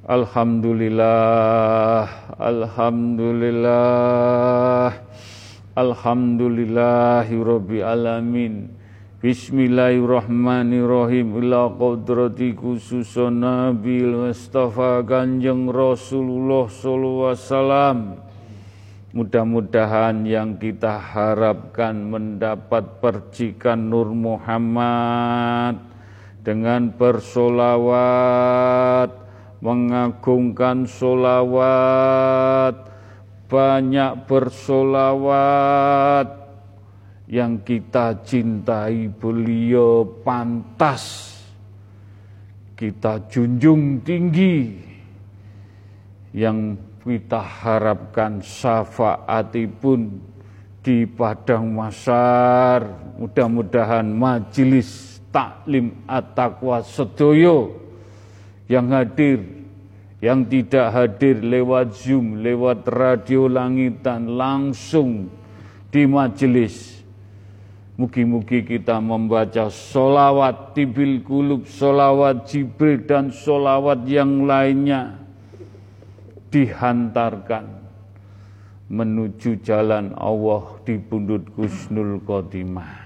[0.07, 4.93] Alhamdulillah Alhamdulillah.
[5.73, 7.33] Alhamdulillahi
[7.81, 8.69] alamin
[9.25, 18.21] Bismillahirrahmanirrahim ila qadrati khususun Nabi Mustafa Kanjeng Rasulullah sallallahu wasallam.
[19.17, 25.81] Mudah-mudahan yang kita harapkan mendapat percikan Nur Muhammad
[26.45, 29.25] dengan bersolawat,
[29.61, 32.75] mengagungkan solawat,
[33.47, 36.47] banyak bersolawat,
[37.27, 41.35] yang kita cintai beliau pantas.
[42.77, 44.77] Kita junjung tinggi
[46.37, 50.21] yang kita harapkan syafaatipun
[50.85, 52.85] di padang masar.
[53.17, 57.86] Mudah-mudahan majelis taklim at-taqwa sedoyo
[58.67, 59.43] yang hadir
[60.19, 65.31] yang tidak hadir lewat zoom lewat radio langitan langsung
[65.93, 66.97] di majelis
[67.97, 75.17] Mugi-mugi kita membaca solawat tibil kulub, solawat jibril dan solawat yang lainnya
[76.53, 77.65] dihantarkan
[78.93, 83.06] menuju jalan Allah di pundut Gusnul Khotimah.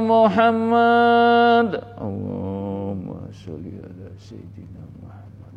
[0.00, 5.54] Muhammad Allahumma sholli ala Sayyidina Muhammad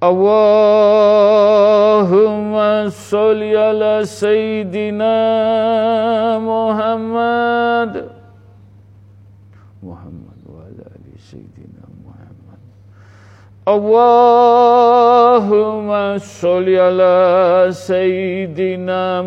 [0.00, 1.66] Allahumma
[2.86, 5.10] sholli ala Sayyidina
[6.38, 8.06] Muhammad
[9.82, 12.62] Muhammad wa ala ali Sayyidina Muhammad
[13.66, 15.02] Allahumma
[16.22, 19.26] sholli ala Sayyidina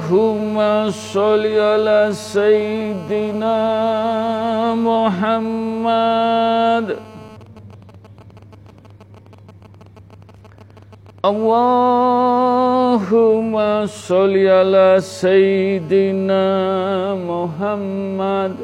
[0.00, 3.54] Allahumma sholli ala sayyidina
[4.74, 6.98] Muhammad
[11.22, 12.26] Allahumma
[13.86, 18.56] sholli ala sayyidina Muhammad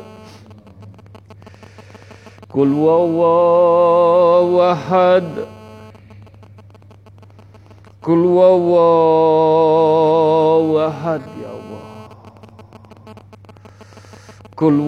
[2.51, 5.36] Kul wawaw ahad
[8.07, 8.23] Kul
[10.79, 12.07] ahad ya Allah.
[14.55, 14.79] Kul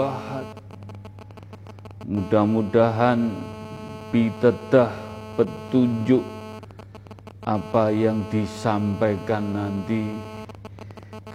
[0.00, 0.48] ahad
[2.08, 3.20] Mudah-mudahan
[4.08, 4.88] pitedah
[5.36, 6.24] petunjuk
[7.44, 10.08] apa yang disampaikan nanti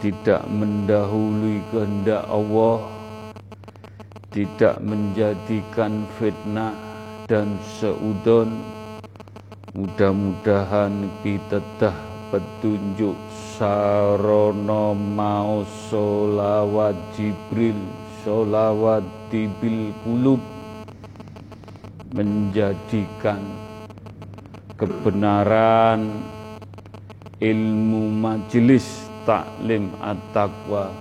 [0.01, 2.89] tidak mendahului kehendak Allah
[4.33, 6.73] tidak menjadikan fitnah
[7.29, 8.81] dan seudon
[9.73, 11.97] Mudah-mudahan pitedah
[12.29, 13.17] petunjuk
[13.57, 17.73] sarono mau solawat Jibril
[18.21, 19.01] solawat
[19.33, 20.37] tibil kulub
[22.13, 23.41] menjadikan
[24.77, 26.21] kebenaran
[27.41, 30.93] ilmu majelis taklim at-taqwa.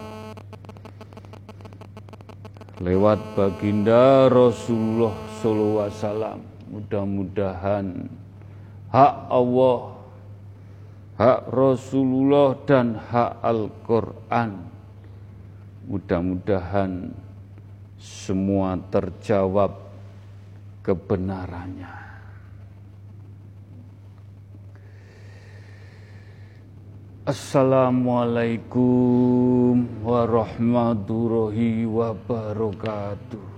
[2.80, 5.12] Lewat baginda Rasulullah
[5.44, 6.40] wasallam.
[6.72, 8.08] Mudah-mudahan
[8.92, 9.96] hak Allah,
[11.16, 14.68] hak Rasulullah dan hak Al-Quran.
[15.88, 17.08] Mudah-mudahan
[17.96, 19.72] semua terjawab
[20.84, 22.04] kebenarannya.
[27.22, 33.51] Assalamualaikum warahmatullahi wabarakatuh.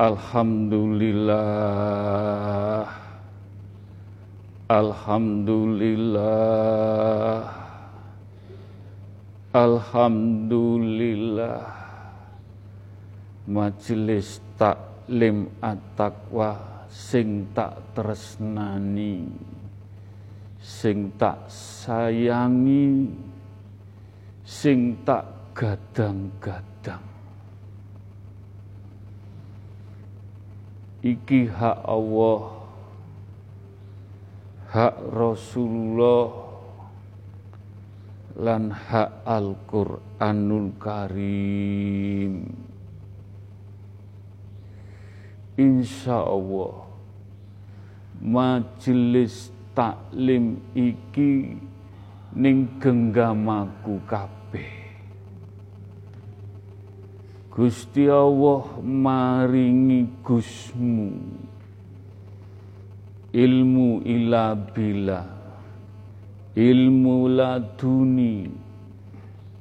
[0.00, 2.88] Alhamdulillah.
[4.72, 7.44] Alhamdulillah.
[9.52, 11.60] Alhamdulillah.
[13.42, 16.56] Majelis taklim at-taqwa
[16.92, 19.24] sing tak tresnani
[20.62, 23.10] sing tak sayangi
[24.46, 25.26] sing tak
[25.58, 26.71] gadang-gadang
[31.02, 32.40] iki hak Allah.
[34.72, 36.30] Hak Rasulullah.
[38.40, 42.48] Lan hak Al-Qur'anul Karim.
[45.60, 46.92] Insya Allah
[48.22, 51.58] majelis taklim iki
[52.38, 54.41] ning genggamaku kabeh
[57.52, 61.12] Gusti Allah maringi gusmu.
[63.28, 65.20] Ilmu ila bila.
[66.56, 68.48] Ilmu laduni.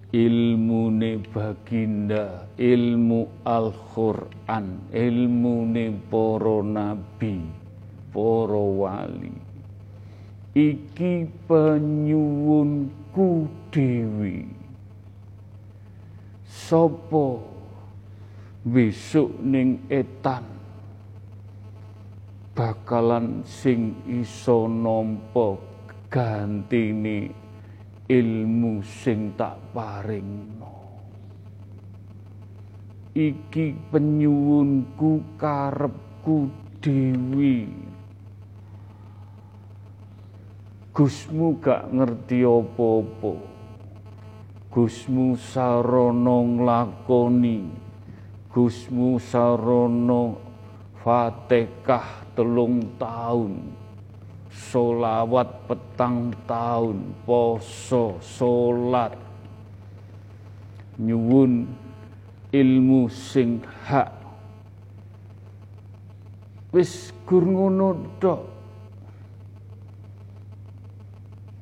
[0.08, 2.48] Ilmu ne baginda.
[2.56, 4.88] Ilmu Al-Quran.
[4.96, 7.44] Ilmu ne poro nabi
[8.16, 9.36] poro wali.
[10.56, 13.28] Iki penyuwunku
[13.68, 14.48] dewi.
[16.48, 17.51] Sopo
[18.66, 20.46] besok ning etan.
[22.52, 25.58] Bakalan sing iso nampa
[26.12, 27.32] gantine
[28.06, 30.76] ilmu sing tak paringno.
[33.12, 36.48] Iki penyuwunku karepku
[36.80, 37.68] dewi
[40.92, 43.34] Gusmu gak ngerti apa-apa.
[44.68, 47.81] Gusmu sarana nglakoni
[48.52, 50.36] Gusmu Sarono
[51.00, 53.80] Fatihah telung tahun.
[54.52, 59.16] Solawat petang tahun poso solat.
[61.00, 61.72] Nyuwun
[62.52, 64.12] ilmu sing hak.
[66.76, 68.42] Wis gur ngono tok.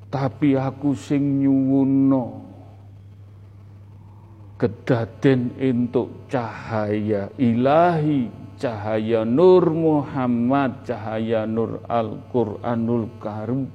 [0.10, 2.49] Tapi aku sing nyuwunno
[4.60, 8.28] kedaden untuk cahaya ilahi,
[8.60, 13.72] cahaya Nur Muhammad, cahaya Nur Al-Qur'anul Karim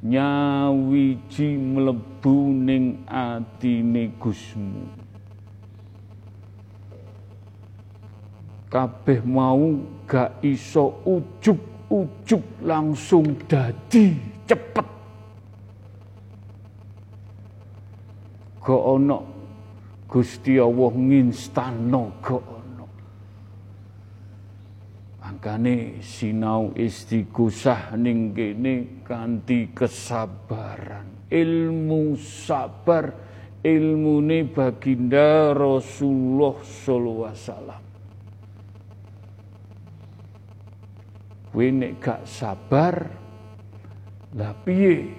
[0.00, 4.88] nyawiji mlebu ning atine Gusmu.
[8.72, 9.76] Kabeh mau
[10.08, 14.16] gak iso ujub-ujub langsung dadi
[14.48, 14.88] cepet.
[18.64, 19.33] Kok ono
[20.14, 22.86] Gusti Allah nginstan naga ana
[25.18, 33.10] Makane sinau istighosah ning kene kanthi kesabaran, ilmu sabar,
[33.66, 37.82] ilmune baginda Rasulullah sallallahu alaihi wasallam.
[41.50, 42.94] Kowe nek gak sabar,
[44.38, 45.10] lah piye?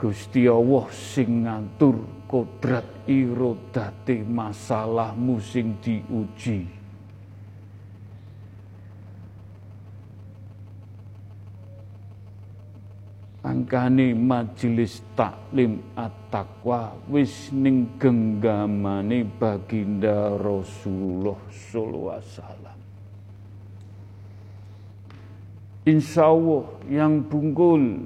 [0.00, 6.78] Gusti Allah sing ngatur kodrat irodate masalahmu sing diuji.
[13.40, 22.78] angkane majelis taklim at-taqwa wis ning genggamane baginda Rasulullah sallallahu alaihi wasallam.
[25.88, 28.04] Insyaallah yang bungkul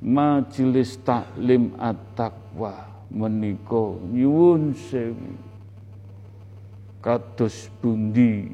[0.00, 5.36] majelis taklim at-taqwa menika nyuwun sewu
[7.00, 8.48] kados bundi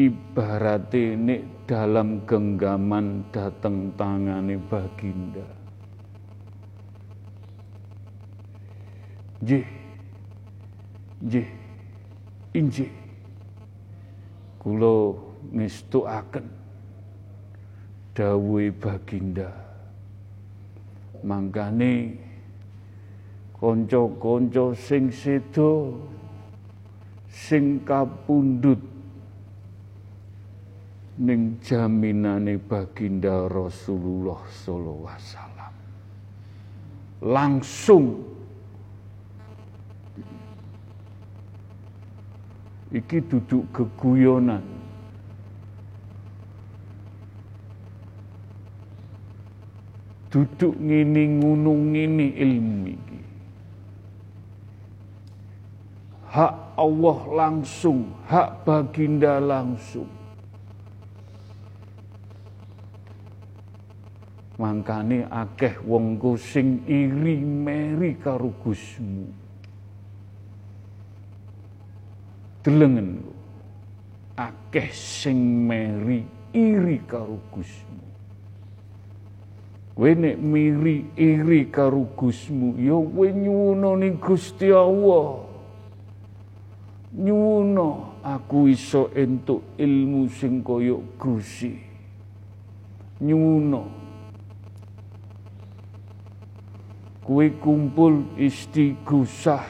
[0.00, 5.44] ibarate nek dalam genggaman dateng tangane baginda.
[9.44, 9.68] Nggih.
[11.20, 11.48] Nggih.
[12.56, 12.92] Injih.
[14.60, 15.16] Kula
[15.52, 16.46] ngestukaken
[18.12, 19.69] dawuhe baginda.
[21.20, 22.16] Mangkane
[23.60, 26.00] kanca-kanca sing sedo
[27.28, 28.80] sing kapundhut
[31.20, 35.72] ning jaminane baginda Rasulullah sallallahu alaihi wasallam.
[37.20, 38.04] Langsung
[42.88, 44.79] iki duduk keguyonan.
[50.30, 53.20] Duduk ngini ngunung ngini ilmu iki.
[56.30, 60.06] Hak Allah langsung, hak baginda langsung.
[64.54, 69.26] Mangkane akeh wong sing iri meri karo Gusmu.
[72.62, 73.24] Delengen
[74.38, 76.22] akeh sing meri
[76.54, 77.40] iri karo.
[80.00, 85.44] Kowe nek miri iri karo Gusmu, ya kowe nyuwuna ning Gusti Allah.
[87.12, 91.76] Nyuwuna aku iso entuk ilmu sing kaya Gusti.
[93.20, 93.84] Nyuwuna
[97.20, 99.68] kue kumpul istighosah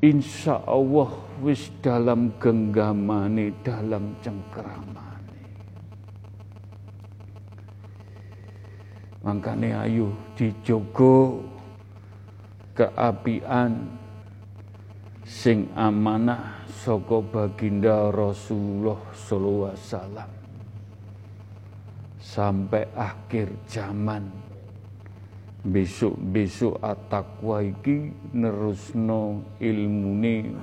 [0.00, 1.12] insya Allah
[1.44, 4.89] wis dalam genggamane dalam cengkeramane
[9.20, 11.44] makane ayo dijogo
[12.72, 14.00] keapian
[15.28, 20.30] sing amanah saka baginda Rasulullah sallallahu alaihi wasallam.
[22.20, 24.22] Sampai akhir zaman
[25.66, 30.56] besok-besok atakwa iki nerusno ilmune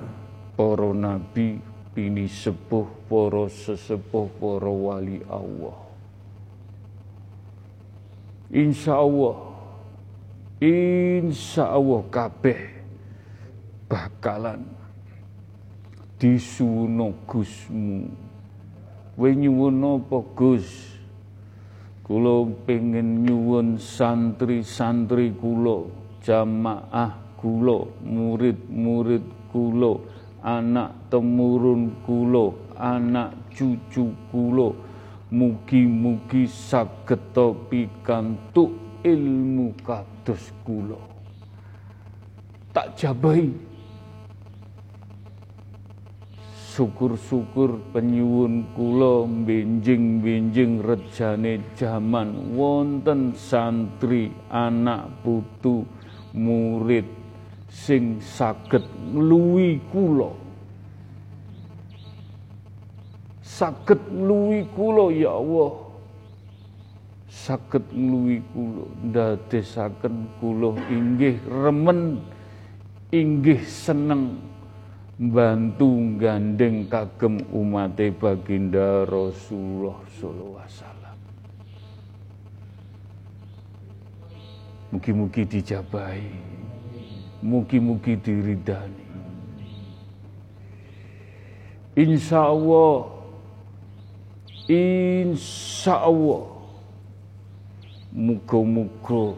[0.58, 1.60] para nabi
[1.94, 5.87] pini sepuh para sesepuh para wali Allah
[8.48, 9.36] Insya Allah
[10.58, 12.60] Insya Allah kabeh
[13.86, 14.64] bakalan
[16.18, 18.28] disuno Gusmu
[19.18, 20.94] Kowe apa Gus?
[22.08, 25.90] Pengen nyuwun santri-santri kulo,
[26.24, 30.06] jamaah kulo, murid-murid kulo,
[30.40, 34.72] anak temurun kulo, anak cucu kulo,
[35.28, 37.36] mugi-mugi saged
[37.68, 38.72] pikantuk
[39.04, 41.00] ilmu kados kulo.
[42.72, 43.48] Tak jabai
[46.78, 55.82] syukur-syukur penyuwun kula benjing-benjing rejane jaman wonten santri anak putu
[56.38, 57.02] murid
[57.66, 60.30] sing saged ngluwi kula
[63.58, 65.90] saged ngluwi kula ya Allah
[67.26, 72.22] saged ngluwi kula ndadesaken kula inggih remen
[73.10, 74.38] inggih seneng
[75.18, 81.16] bantu gandeng kagem umat baginda Rasulullah sallallahu alaihi wasallam.
[84.94, 86.30] Mugi-mugi dijabahi.
[87.42, 89.06] Mugi-mugi diridani.
[91.98, 93.17] Insya Allah
[94.68, 96.44] Insya Allah
[98.12, 99.36] Muga-muga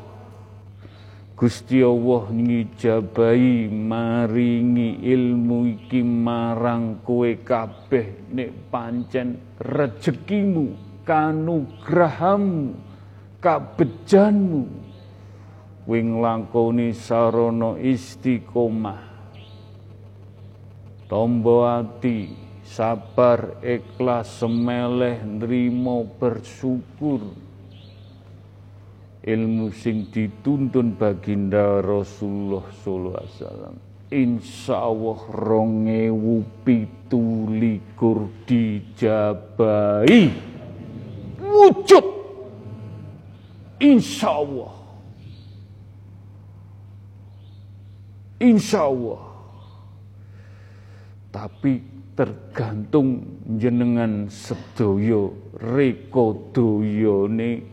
[1.39, 10.77] Gusti Allah ngijabahi maringi ilmu iki marang kowe kabeh nek pancen rezekimu
[11.09, 12.77] kanugrahamu
[13.41, 14.63] kabejanmu.
[15.89, 19.01] Wing langkoni sarana istiqomah.
[21.09, 27.35] Tombo ati sabar ikhlas semeleh nrimo bersyukur.
[29.21, 33.75] Ilmu sing dituntun baginda Rasulullah sallallahu alaihi wasallam.
[34.11, 40.31] Insya Allah rongewu pitu likur dijabai.
[41.43, 42.07] Wujud.
[43.83, 44.81] Insya Allah
[48.41, 49.21] insya Allah
[51.29, 51.85] tapi
[52.21, 57.65] tergantung jenengan sedoyo reko doyone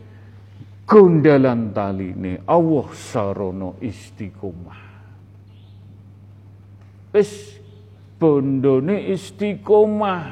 [0.88, 4.80] gondalan taline Allah sarana istiqomah.
[7.12, 7.60] Wis
[8.16, 10.24] bondone istiqomah.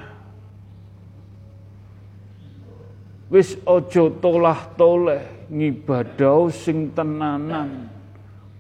[3.29, 7.93] Wis aja tolah-toleh ngibadah sing tenanan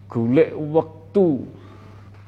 [0.05, 1.49] golek wektu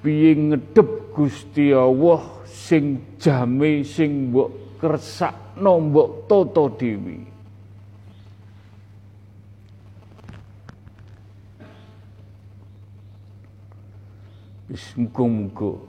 [0.00, 7.38] piye ngedep Gusti Allah sing jame sing mbok kersakno mbok tata dewi
[14.68, 15.80] Wis muga-muga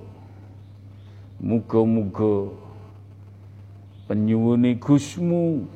[1.43, 2.47] muga-muga
[4.07, 5.67] penyuwune Gusmu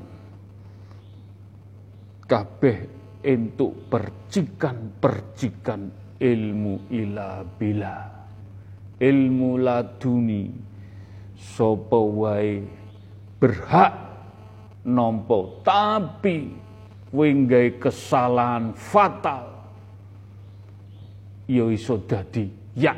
[2.23, 2.87] kabeh
[3.27, 8.07] entuk percikan-percikan ilmu ila bila.
[9.03, 10.47] Ilmu laduni
[11.37, 12.65] sapa wae
[13.37, 13.93] berhak
[14.83, 16.53] nampa tapi
[17.13, 19.45] kowe kesalahan fatal
[21.45, 22.97] ya iso dadi Ya.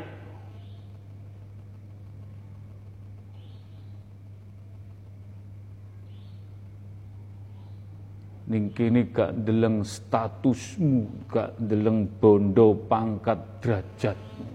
[8.46, 14.48] Ning kene gak deleng statusmu, gak deleng bondo pangkat derajatmu.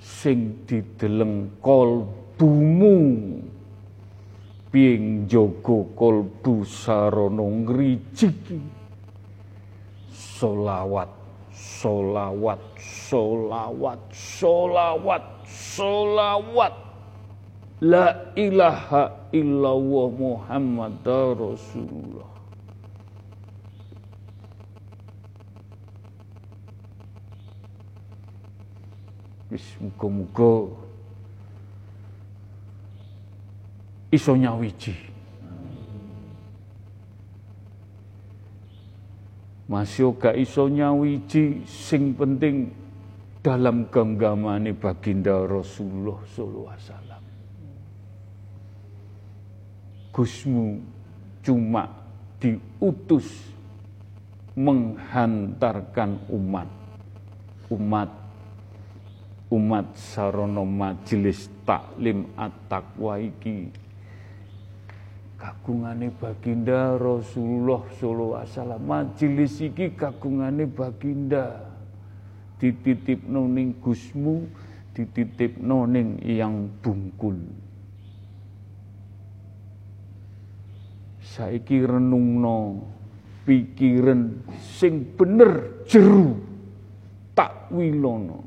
[0.00, 1.52] Sing dideleng
[2.40, 3.42] kolbumu.
[4.72, 8.60] Piye njaga kolbu sarana ngrijiki.
[10.12, 11.20] Solawat
[11.60, 16.74] solawat, solawat, solawat, solawat.
[17.80, 22.28] La ilaha illallah Muhammad Rasulullah.
[29.80, 30.68] Muga-muga
[34.10, 35.10] iso nyawiji
[39.70, 42.74] Masih gak iso nyawiji sing penting
[43.38, 47.22] dalam genggamane baginda Rasulullah sallallahu alaihi wasallam.
[50.10, 50.66] Gusmu
[51.46, 51.86] cuma
[52.42, 53.30] diutus
[54.58, 56.66] menghantarkan umat
[57.70, 58.10] umat
[59.54, 63.70] umat sarono majelis taklim at-taqwa iki
[65.40, 68.82] kagungane baginda Rasulullah sallallahu alaihi wasallam.
[68.84, 71.64] Majelis iki kagungane baginda.
[72.60, 74.44] Dititipno ning Gusmu
[74.92, 77.40] dititipno ning yang bungkul.
[81.24, 82.84] Saiki renungno
[83.48, 86.36] pikiran sing bener jeru
[87.32, 88.44] tak wilono.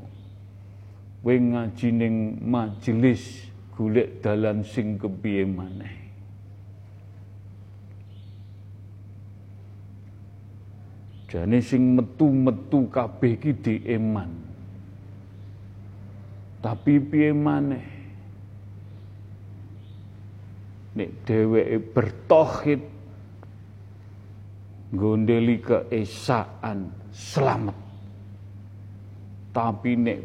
[1.24, 2.14] Kowe ngaji ning
[2.44, 5.93] majelis golek dalan sing kepiye maneh
[11.34, 14.30] Jane sing metu-metu kabeh iki dieman.
[16.62, 17.86] Tapi piye maneh?
[20.94, 22.82] Nek dheweke bertauhid
[24.94, 27.78] gondeli keesaan selamat.
[29.50, 30.20] Tapi nek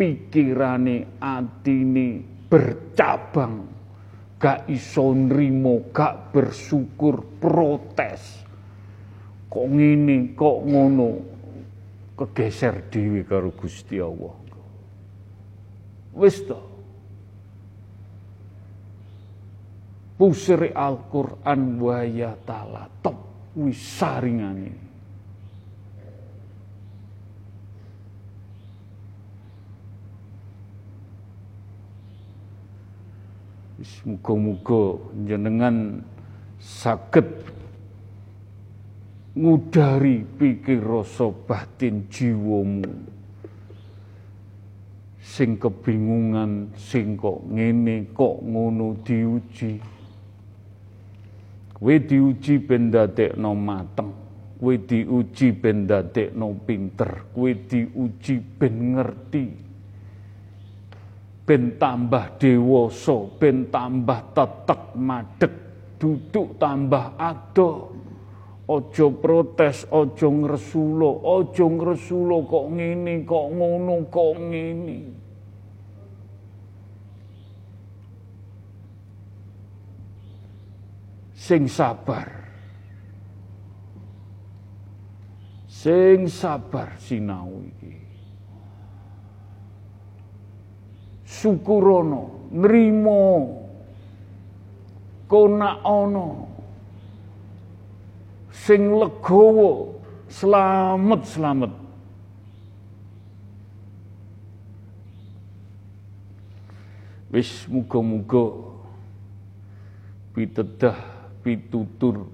[0.00, 3.60] pikirane atine bercabang
[4.40, 8.43] gak iso nrimo gak bersyukur protes
[9.54, 11.08] kok ngene kok ngono?
[12.18, 14.34] Kegeser dhewe karo Gusti Allah.
[16.14, 16.58] Wis to.
[20.14, 23.18] Pusri Al-Qur'an wa ya ta'ala top
[23.58, 24.82] wis saringane.
[34.04, 36.04] Muga-muga jenengan
[36.60, 37.53] saged
[39.34, 42.86] ngudari pikir rasa batin jiwamu.
[45.18, 49.72] Sing kebingungan sing kok ngene kok ngono diuji.
[51.74, 54.10] Kowe diuji ben dadekno mateng
[54.62, 59.46] kowe diuji ben dadekno pinter kowe diuji ben ngerti.
[61.44, 65.52] Ben tambah dewasa ben tambah tetek madeg
[65.98, 67.93] duduk tambah adoh
[68.66, 74.98] Ojo protes, ojo ngresulo, ojo ngresulo kok ngene, kok ngono, kok ngene.
[81.36, 82.28] Sing sabar.
[85.68, 88.00] Sing sabar sinau iki.
[91.28, 93.24] Syukurono, nrimo
[98.54, 99.98] sing legowo.
[100.30, 101.72] Selamat-selamat.
[107.34, 108.46] Wis muga-muga
[110.38, 110.98] pitedah
[111.42, 112.30] pitutur.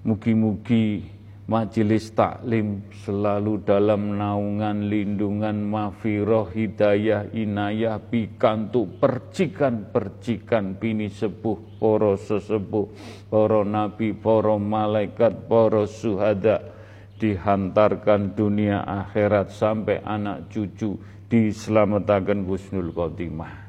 [0.06, 1.16] Mugi-mugi
[1.46, 12.86] majelis taklim selalu dalam naungan lindungan mafiroh hidayah inayah pikantuk percikan-percikan bini sepuh poro sesepuh
[13.30, 16.75] poro nabi poro malaikat poro suhada
[17.16, 21.00] dihantarkan dunia akhirat sampai anak cucu
[21.32, 23.64] diselamatkan husnul khotimah.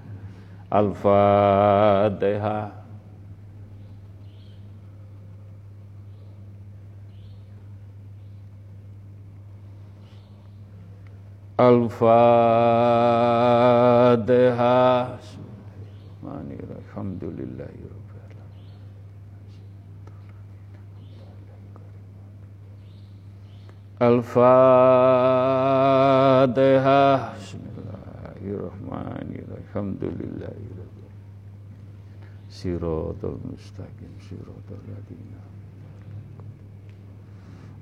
[0.66, 2.74] Al-Fatihah.
[11.56, 12.36] Al-Fatihah.
[16.96, 17.75] Alhamdulillah.
[23.96, 24.36] Al-Fatihah.
[27.32, 29.56] Bismillahirrahmanirrahim.
[29.56, 31.16] Alhamdulillahirrahmanirrahim.
[32.52, 35.40] Siratul mustaqim, siratul ladina.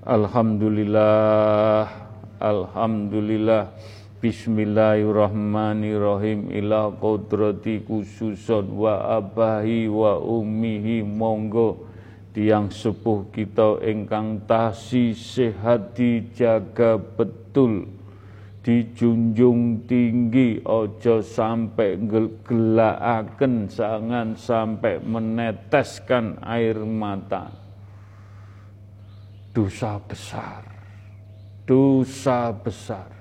[0.06, 1.90] Alhamdulillah,
[2.38, 3.74] Alhamdulillah.
[4.22, 11.83] Bismillahirrahmanirrahim ila qudrati khususun wa abahi wa ummihi monggo
[12.34, 17.86] tiang sepuh kita ingkang tasi sehat dijaga betul.
[18.64, 22.00] Dijunjung tinggi ojo sampai
[22.48, 27.52] gelaaken sangan sampai meneteskan air mata.
[29.52, 30.64] Dosa besar.
[31.68, 33.12] Dosa besar.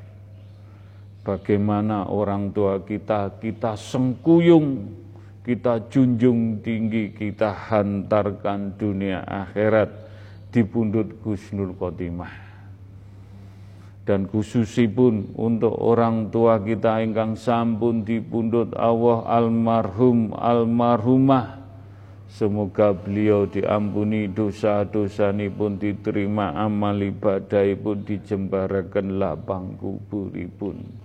[1.27, 5.02] Bagaimana orang tua kita kita sengkuyung
[5.43, 9.91] kita junjung tinggi, kita hantarkan dunia akhirat
[10.49, 12.43] di pundut Gusnul Khotimah.
[14.03, 21.63] dan khususipun untuk orang tua kita ingkang sampun dipundhut Allah almarhum almarhumah
[22.27, 31.02] semoga beliau diampuni dosa-dosa pun diterima amal ibadah pun dijembarakan lapang kuburipun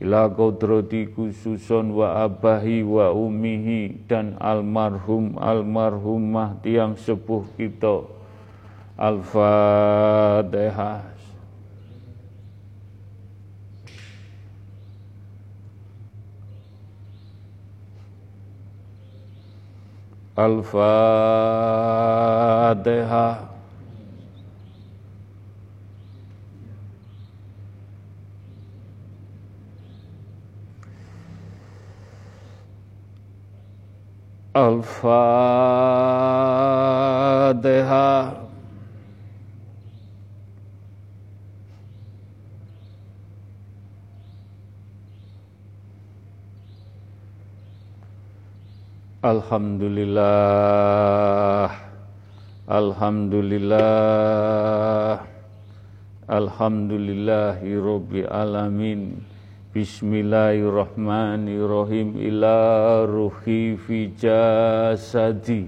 [0.00, 8.08] ila kodrati khususon wa abahi wa umihi dan almarhum almarhumah tiang sepuh kita.
[8.96, 10.40] Al-fatihah.
[20.40, 21.10] Al-Fatihah
[34.50, 35.14] Al-Fatihah
[49.22, 51.70] Alhamdulillah
[52.66, 55.22] Alhamdulillah
[56.26, 59.29] Alhamdulillahi Rabbi Alamin
[59.70, 62.18] Bismillahirrahmanirrahim.
[62.18, 65.62] Ila ruhi fi jasadi.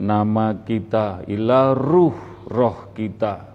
[0.00, 2.16] Nama kita Ila ruh
[2.48, 3.52] roh kita.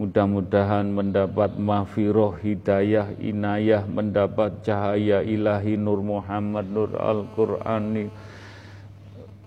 [0.00, 8.08] Mudah-mudahan mendapat mafiroh, hidayah, inayah, mendapat cahaya ilahi Nur Muhammad, Nur Al-Qur'ani,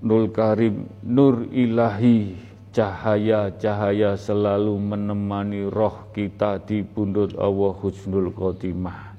[0.06, 2.38] Nur Karim, Nur ilahi,
[2.78, 9.15] cahaya-cahaya selalu menemani roh kita di pundut Allah Husnul Khotimah.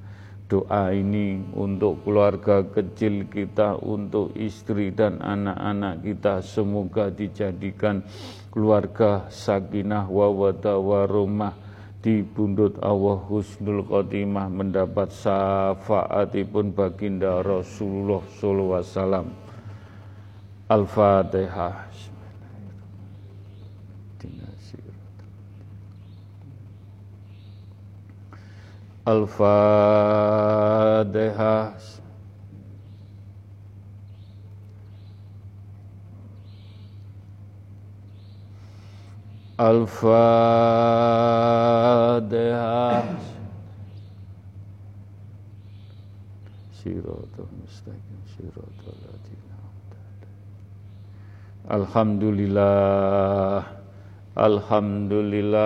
[0.46, 8.06] Doa ini untuk keluarga kecil kita, untuk istri dan anak-anak kita semoga dijadikan
[8.54, 11.50] keluarga sakinah wawada warumah
[11.98, 19.26] di bundut Allah husnul khotimah mendapat syafaatipun baginda Rasulullah sallallahu alaihi wasallam.
[20.70, 21.90] Al-Fatihah.
[29.06, 30.66] Al-Fatihah.
[39.56, 40.36] Al-Fatihah
[46.76, 49.56] Siratul mustaqim Siratul ladina
[51.72, 53.64] Alhamdulillah
[54.36, 55.64] Alhamdulillah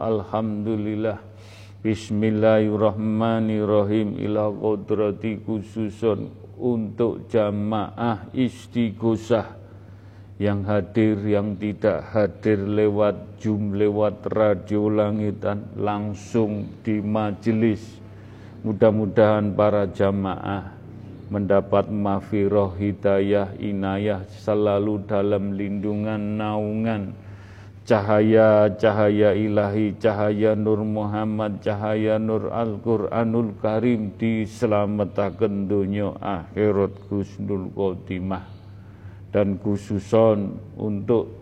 [0.00, 1.27] Alhamdulillah
[1.78, 4.18] Bismillahirrahmanirrahim.
[4.18, 6.26] Ila kodrati khususun
[6.58, 9.54] untuk jamaah istighosah.
[10.42, 18.02] Yang hadir, yang tidak hadir lewat Zoom, lewat radio langitan, langsung di majelis.
[18.66, 20.74] Mudah-mudahan para jamaah
[21.30, 27.14] mendapat mafiroh, hidayah, inayah selalu dalam lindungan, naungan,
[27.88, 38.44] cahaya-cahaya ilahi, cahaya Nur Muhammad, cahaya Nur Al-Quranul Karim diselamatkan dunia akhirat Gusnul Khotimah.
[39.32, 41.32] Dan khususon untuk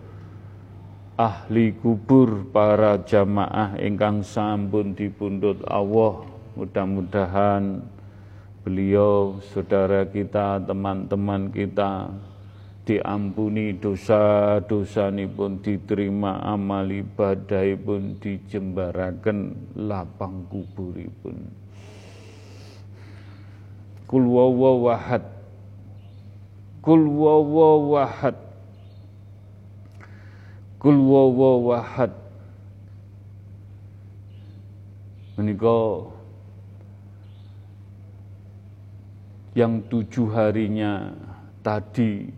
[1.19, 6.31] ahli kubur para jamaah ingkang sampun dipundhut Allah.
[6.55, 7.83] Mudah-mudahan
[8.63, 12.11] beliau saudara kita teman-teman kita
[12.87, 21.67] diampuni dosa-dosa pun diterima amal ibadah pun dijembaraken lapang kuburipun.
[24.07, 25.27] Kul wawahad
[26.79, 28.39] Kul wawahad
[30.79, 32.15] Kul wawahad
[35.35, 36.07] Menika
[39.57, 41.17] yang tujuh harinya
[41.65, 42.29] tadi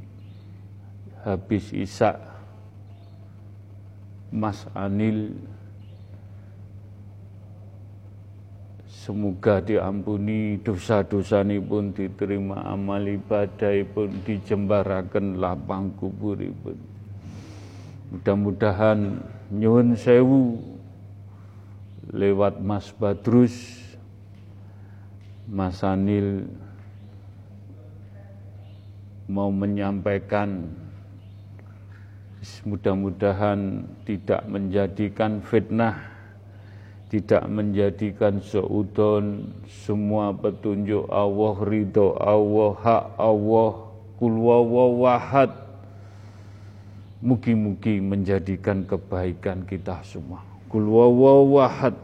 [1.27, 2.19] habis isak
[4.29, 5.33] Mas Anil
[9.09, 16.77] Semoga diampuni dosa-dosa pun diterima amal ibadah pun dijembarakan lapang kubur pun.
[18.13, 19.17] Mudah-mudahan
[19.49, 20.61] nyuwun sewu
[22.13, 23.81] lewat Mas Badrus,
[25.49, 26.45] Mas Anil
[29.25, 30.69] mau menyampaikan
[32.67, 35.97] mudah-mudahan tidak menjadikan fitnah
[37.09, 43.71] tidak menjadikan seudon semua petunjuk Allah, ridho Allah, hak Allah,
[44.21, 45.51] kulwawawahad.
[47.25, 50.45] Mugi-mugi menjadikan kebaikan kita semua.
[50.69, 51.97] Kul wawawahad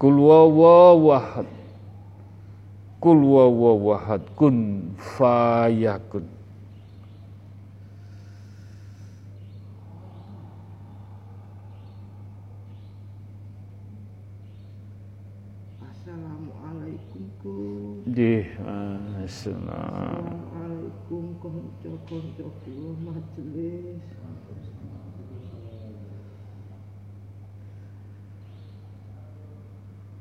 [0.00, 1.44] Kul wawawahad
[2.96, 6.24] Kul wawawahad kun fayakun
[15.84, 17.22] Assalamualaikum
[18.14, 18.22] Gus.
[18.22, 18.46] Nggih,
[19.26, 20.22] assalam.
[20.22, 22.46] Assalamualaikum konco-konco
[23.02, 23.98] majelis.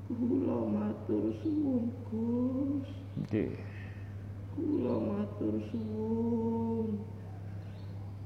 [0.10, 2.90] Kula matur suwun Gus.
[3.30, 3.62] Nggih.
[4.58, 6.98] Kula matur suwun.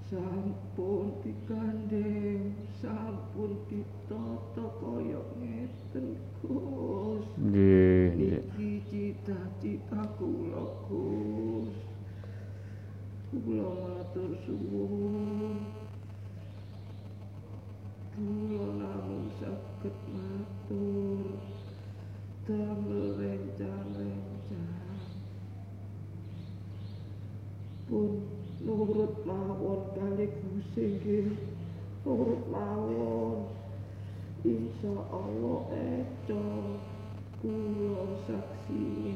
[0.08, 7.28] Sampun dikandeng, sampun ditata kaya ngeten Gus.
[7.36, 8.42] Nggih, nggih.
[8.88, 11.76] Cita-cita kula Gus.
[13.36, 15.60] Kula matur suwun.
[18.16, 21.36] Kula namung saged matur
[22.48, 25.04] damel rencang-rencang.
[27.92, 28.37] Pun
[28.68, 31.32] nurut mawon kali Gusti nggih.
[32.04, 33.48] Nurut mawon.
[34.44, 36.44] Insya Allah eco
[37.40, 39.16] Kulo saksi.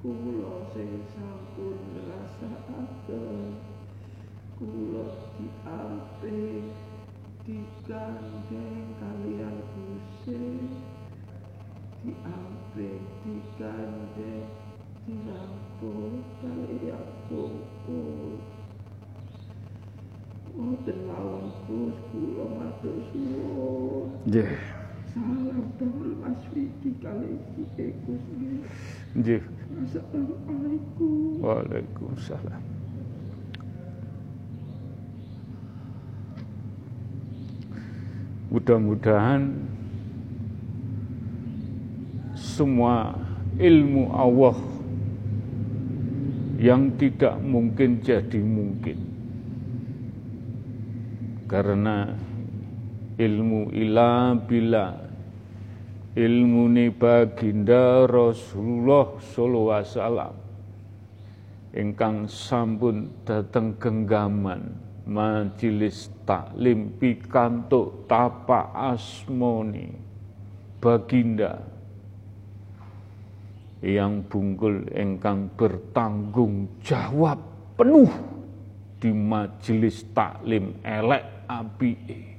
[0.00, 3.60] Kulo sing sampun ngrasakaken.
[4.56, 6.72] Kulo diamping
[7.44, 10.40] digandeng kalian Gusti.
[12.00, 14.48] Diamping digandeng
[15.04, 18.55] dirangkul kalian kumpul
[20.56, 24.56] Wonten mawon Gus kula matur suwun Nggih.
[25.12, 28.64] Salam damel Mas Widi kali iki Gus nggih.
[29.20, 29.42] Nggih.
[29.84, 31.44] Assalamualaikum.
[31.44, 32.62] Waalaikumsalam.
[38.48, 39.60] Mudah-mudahan
[42.32, 43.12] semua
[43.60, 44.56] ilmu Allah
[46.56, 49.15] yang tidak mungkin jadi mungkin.
[51.46, 52.10] Karena
[53.14, 54.86] ilmu ila bila.
[56.16, 60.34] Ilmu ni baginda Rasulullah sallallahu alaihi wasallam.
[61.76, 69.92] Ingkang sampun dateng genggaman majelis taklim pikantuk tapa asmoni
[70.80, 71.60] baginda.
[73.84, 77.38] Yang bungkul ingkang bertanggung jawab
[77.76, 78.08] penuh
[78.96, 82.36] di majelis taklim elek apike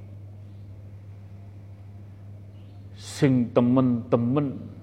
[2.98, 4.78] sing temen-temen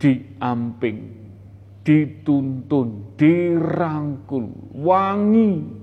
[0.00, 0.98] diamping,
[1.84, 5.78] dituntun, dirangkul, wangi.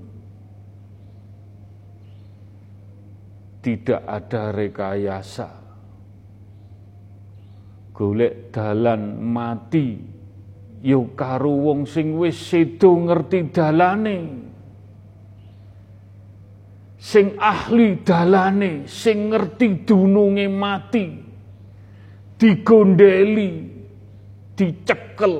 [3.62, 5.50] Tidak ada rekayasa.
[7.94, 9.98] Golek dalan mati
[10.78, 14.47] yo karo wong sing wis sedo ngerti dalane
[16.98, 21.06] sing ahli dalane, sing ngerti dununge mati,
[22.34, 23.50] digondeli,
[24.58, 25.36] dicekel.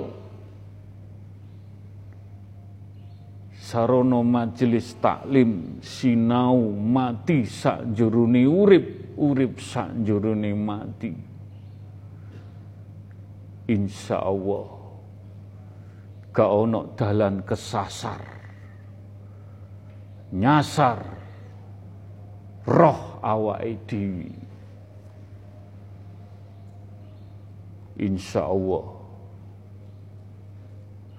[3.69, 11.13] Sarono majelis taklim sinau mati sak jurune urip, urip sak jurune mati.
[13.69, 14.67] Insya Allah
[16.33, 18.23] gak ono dalan kesasar,
[20.33, 21.18] nyasar,
[22.69, 24.29] roh awake dhewe.
[27.97, 28.85] Insya Allah.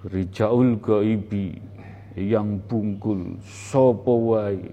[0.06, 1.60] Rijaul Gaibi
[2.16, 4.72] yang bungkul sapa wae?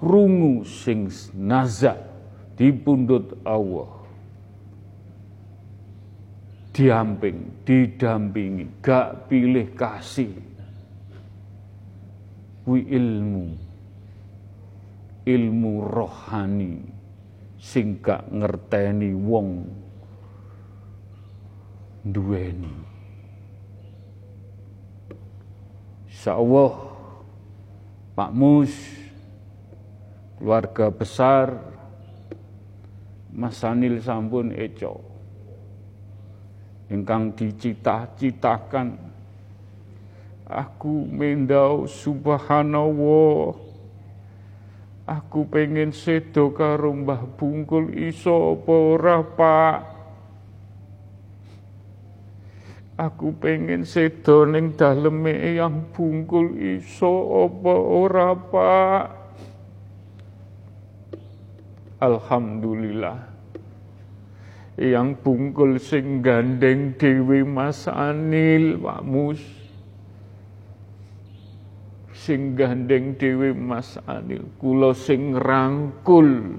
[0.00, 2.00] Krungu sing nazak
[2.56, 3.90] dipundhut Allah.
[6.72, 10.32] Diamping didampingi gak pilih kasih.
[12.64, 13.71] Kuwi ilmu
[15.22, 16.82] ilmu rohani
[17.62, 19.70] sing gak ngerteni wong
[22.02, 22.74] duweni.
[26.10, 26.72] Insyaallah
[28.18, 28.74] Pak Mus
[30.42, 31.54] keluarga besar
[33.30, 35.00] Mas Sanil sampun eco
[36.92, 38.98] ingkang dicita-citakan
[40.44, 43.56] aku mendau subhanallah
[45.12, 49.78] Aku pengen sedo karo Mbah Bungkul iso apa ora, Pak?
[52.96, 59.04] Aku pengen sedo ning daleme yang Bungkul iso apa ora, Pak?
[62.00, 63.30] Alhamdulillah
[64.74, 69.61] yang bungkul sing gandeng Dewi Mas Anil Pak Mus
[72.22, 74.46] sing gandeng Dewi Mas Anil.
[74.62, 76.54] Kula sing rangkul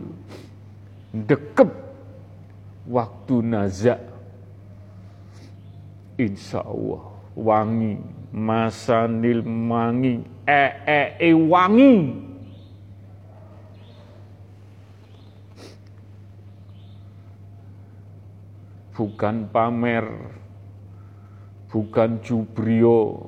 [1.15, 1.71] dekep
[2.91, 4.03] waktu nazak.
[6.19, 7.03] Insya Allah
[7.39, 7.95] wangi
[8.35, 10.19] masanil mangi.
[10.43, 11.95] E e e wangi.
[18.93, 20.05] Bukan pamer,
[21.73, 23.25] bukan jubrio,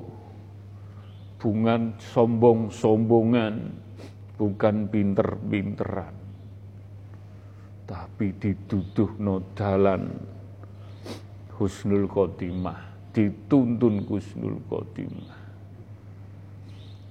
[1.45, 3.69] bukan sombong-sombongan,
[4.33, 6.09] bukan pinter-pinteran.
[7.85, 10.09] Tapi dituduh nodalan
[11.53, 12.81] husnul khotimah,
[13.13, 15.37] dituntun husnul khotimah.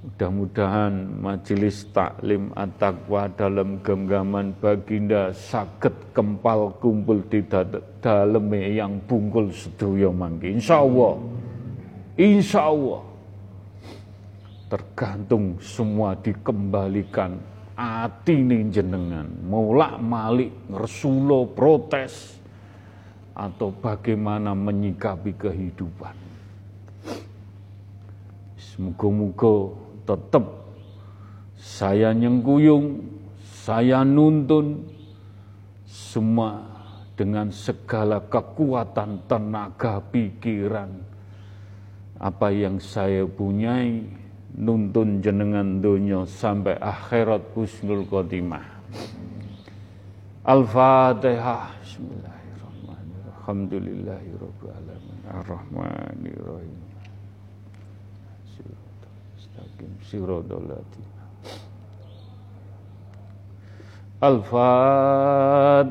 [0.02, 7.40] Mudah-mudahan majelis taklim at-taqwa dalam genggaman baginda sakit kempal kumpul di
[8.02, 10.58] dalam yang bungkul sedoyo mangki.
[10.58, 11.22] Insya Allah,
[12.18, 13.13] insya Allah,
[14.68, 17.54] tergantung semua dikembalikan.
[17.74, 22.38] Nih jenengan, mulak malik, ngersulo, protes,
[23.34, 26.14] atau bagaimana menyikapi kehidupan.
[28.54, 29.74] Semoga-moga
[30.06, 30.44] tetap
[31.58, 33.02] saya nyengkuyung,
[33.42, 34.86] saya nuntun
[35.90, 36.62] semua
[37.18, 40.90] dengan segala kekuatan tenaga pikiran
[42.22, 44.23] apa yang saya punyai
[44.54, 48.62] nuntun jenengan dunia sampai akhirat husnul khotimah.
[50.46, 51.74] Al-Fatihah.
[51.82, 53.34] Bismillahirrahmanirrahim.
[53.34, 55.18] Alhamdulillahirabbil alamin.
[55.26, 56.84] Arrahmanirrahim.
[60.14, 60.70] siratal
[64.22, 65.82] Al-Fatihah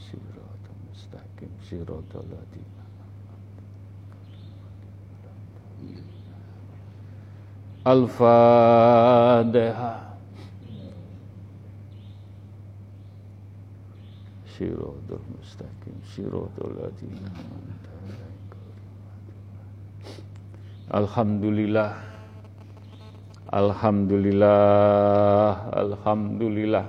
[0.00, 2.84] Siratal mustaqim siratal ladzina
[7.80, 8.20] Al-Fatihah
[15.40, 17.32] mustaqim siratal ladzina
[20.92, 21.96] Alhamdulillah.
[23.48, 25.72] Alhamdulillah.
[25.72, 26.84] Alhamdulillah.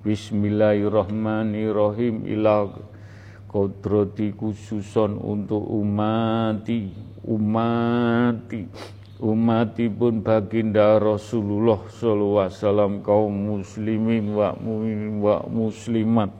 [0.00, 2.24] Bismillahirrahmanirrahim.
[2.24, 2.72] Ila
[3.52, 6.88] kodrati khususon untuk umati.
[7.26, 8.64] Umati
[9.20, 16.32] Umati pun baginda Rasulullah Sallallahu Alaihi Wasallam kaum muslimin wa mu'min wa muslimat.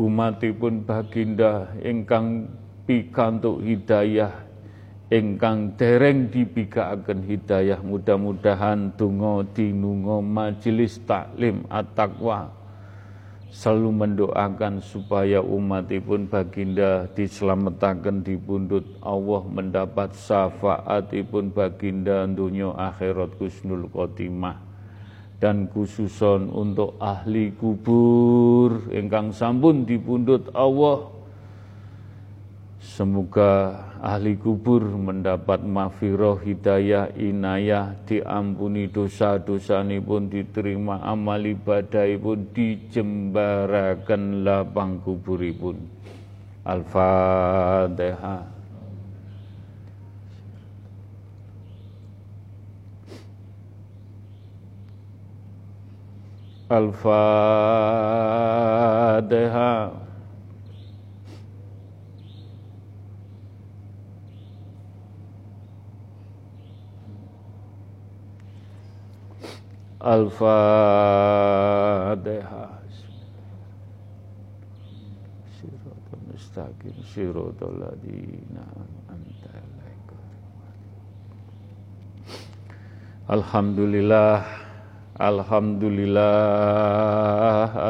[0.00, 2.48] Umatipun baginda ingkang
[2.88, 4.32] pikantuk hidayah
[5.12, 7.84] ingkang dereng dibikaaken hidayah.
[7.84, 12.61] Mudah-mudahan donga dinunga majelis taklim at-taqwa
[13.52, 23.92] selalu mendoakan supaya umatipun baginda diselamatkan di pundut Allah mendapat syafaatipun baginda dunia akhirat kusnul
[23.92, 24.56] khotimah.
[25.36, 31.12] Dan khususon untuk ahli kubur ingkang sampun di pundut Allah
[32.82, 44.42] semoga ahli kubur mendapat mafiroh hidayah inayah diampuni dosa-dosa pun diterima amal ibadah pun dijembarakan
[44.42, 45.78] lapang kuburipun.
[46.62, 48.42] Al-Fatihah
[56.70, 57.42] Al-Fatihah
[70.02, 70.50] Al-Fatihah.
[75.54, 78.66] Siratul mustaqim, siratul ladina
[83.30, 84.42] Alhamdulillah,
[85.22, 86.26] Alhamdulillah,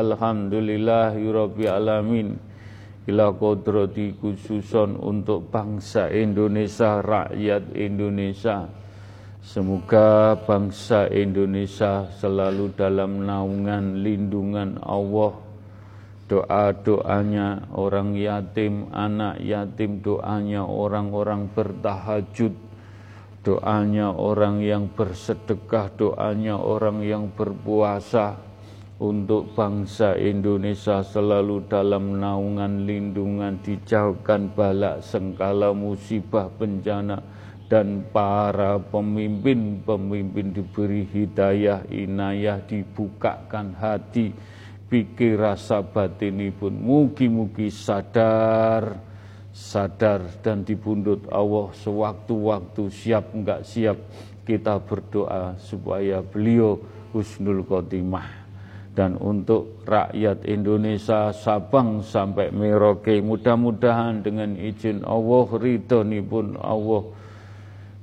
[0.05, 2.37] Alhamdulillah, Rabbi Alamin.
[3.09, 8.82] Ila kodrati khususon untuk bangsa Indonesia, rakyat Indonesia
[9.43, 15.35] Semoga bangsa Indonesia selalu dalam naungan lindungan Allah.
[16.31, 22.55] Doa-doanya orang yatim, anak yatim, doanya orang-orang bertahajud,
[23.43, 28.39] doanya orang yang bersedekah, doanya orang yang berpuasa
[29.03, 37.42] untuk bangsa Indonesia selalu dalam naungan lindungan dijauhkan balak sengkala musibah bencana
[37.73, 44.29] dan para pemimpin-pemimpin diberi hidayah, inayah, dibukakan hati,
[44.93, 49.01] pikir rasa batin pun mugi-mugi sadar,
[49.57, 53.97] sadar dan dibundut Allah sewaktu-waktu siap enggak siap
[54.45, 56.77] kita berdoa supaya beliau
[57.17, 58.45] husnul khotimah.
[58.93, 67.22] Dan untuk rakyat Indonesia Sabang sampai Merauke mudah-mudahan dengan izin Allah ridho pun Allah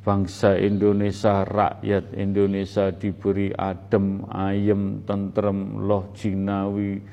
[0.03, 7.03] bangsa Indonesia, rakyat Indonesia diberi adem, ayem, tentrem, loh jinawi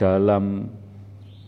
[0.00, 0.66] dalam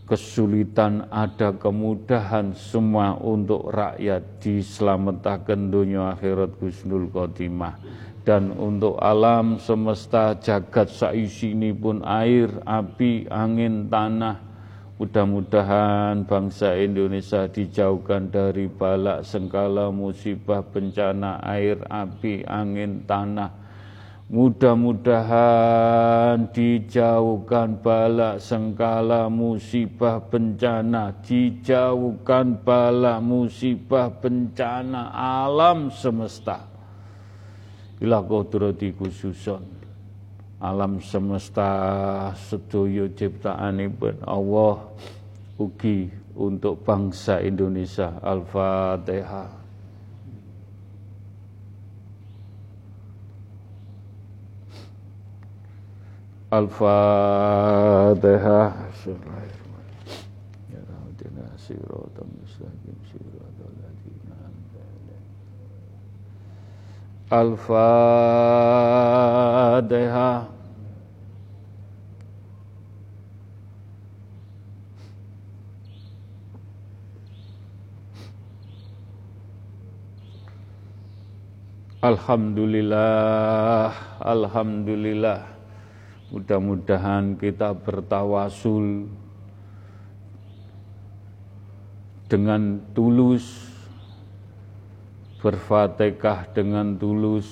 [0.05, 7.81] kesulitan ada kemudahan semua untuk rakyat diselamatkan dunia akhirat Gusnul Khotimah.
[8.25, 14.54] Dan untuk alam semesta jagat saisi ini pun air, api, angin, tanah
[14.95, 23.51] Mudah-mudahan bangsa Indonesia dijauhkan dari balak, sengkala, musibah, bencana, air, api, angin, tanah.
[24.31, 31.11] Mudah-mudahan dijauhkan balak, sengkala, musibah, bencana.
[31.27, 36.71] Dijauhkan balak, musibah, bencana alam semesta.
[37.99, 39.74] Ila kodrati khususon
[40.65, 41.69] alam semesta
[42.49, 44.81] sedoyo ciptaanipun Allah
[45.61, 48.17] ugi untuk bangsa Indonesia.
[48.25, 49.61] Al-Fatihah.
[56.49, 57.93] Al-Fatihah.
[67.35, 67.75] Al-Fatihah
[82.05, 85.41] Alhamdulillah, Alhamdulillah.
[86.37, 89.09] Mudah-mudahan kita bertawasul
[92.29, 93.73] dengan tulus,
[95.41, 97.49] berfatihah dengan tulus,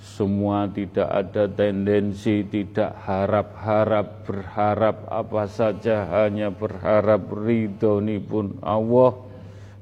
[0.00, 9.12] semua tidak ada tendensi, tidak harap-harap, berharap apa saja, hanya berharap ridho pun Allah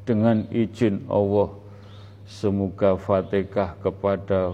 [0.03, 1.58] dengan izin Allah
[2.29, 4.53] Semoga Fatihah kepada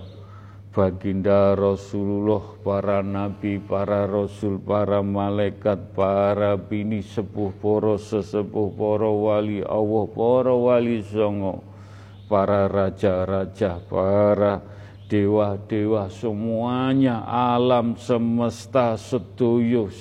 [0.70, 9.66] baginda Rasulullah, para nabi, para rasul, para malaikat, para bini sepuh, para sesepuh, para wali
[9.66, 11.66] Allah, para wali songo,
[12.30, 14.62] para raja-raja, para
[15.10, 19.92] dewa-dewa semuanya alam semesta setuju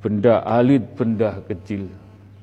[0.00, 1.92] benda alit benda kecil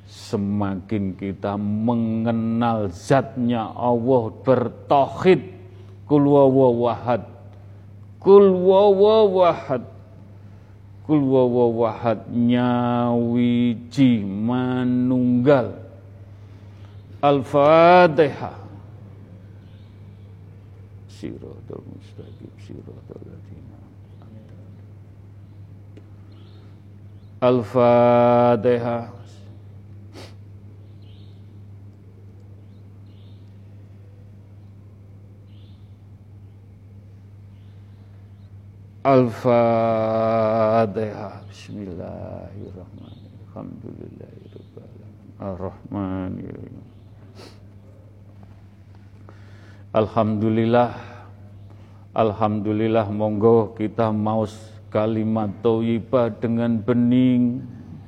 [0.05, 5.41] semakin kita mengenal zatnya Allah bertauhid.
[6.05, 7.25] Kul wawahad
[8.25, 9.85] kul wawahad
[11.05, 11.21] kul
[12.33, 15.77] nyawiji manunggal.
[17.25, 18.65] Al-fatihah
[21.09, 23.79] siratal mustaqim siratal ladzina
[27.41, 29.09] al-fatihah
[39.05, 40.89] Al-Fatihah.
[41.45, 43.37] Bismillahirrahmanirrahim.
[43.53, 45.37] Alhamdulillahirrahmanirrahim.
[45.37, 46.81] Ar-Rahmanirrahim.
[49.93, 50.97] Alhamdulillah.
[52.17, 54.49] Alhamdulillah monggo kita mau
[54.89, 57.61] kalimat thayyibah dengan bening,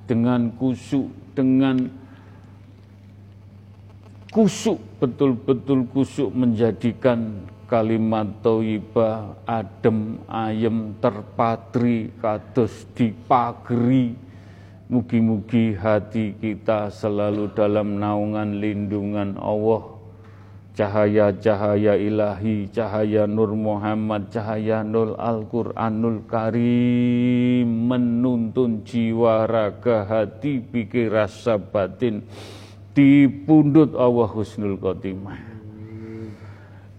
[0.10, 1.94] dengan kusuk, dengan
[4.34, 14.16] kusuk betul-betul kusuk menjadikan kalimat thayyibah adem ayem terpatri kados dipagri
[14.88, 20.00] mugi-mugi hati kita selalu dalam naungan lindungan Allah.
[20.78, 31.58] Cahaya-cahaya ilahi, cahaya Nur Muhammad, cahaya Nur Al-Quranul Karim, menuntun jiwa raga hati, pikir rasa
[31.58, 32.22] batin,
[32.94, 35.47] dipundut Allah Husnul Khotimah.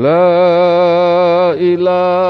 [0.00, 2.29] La ilaha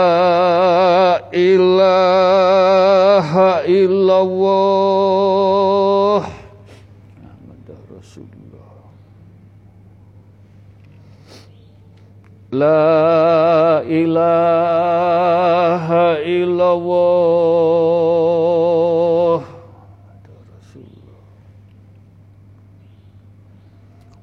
[4.21, 6.21] illallah
[7.17, 8.85] Muhammad Rasulullah.
[12.53, 14.61] La ilaha
[16.21, 17.81] illallah.
[20.53, 21.25] Rasulullah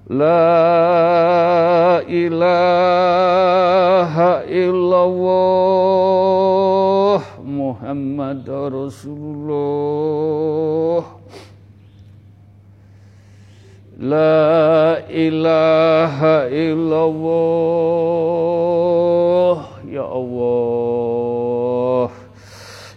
[0.08, 6.27] La ilaha illallah
[7.78, 9.54] Muhammad Rasulullah.
[14.02, 17.38] La ilaha illallah.
[19.86, 22.10] Ya Allah.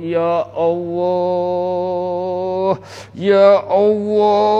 [0.03, 1.15] Ya Allah.
[3.15, 4.59] Ya Allah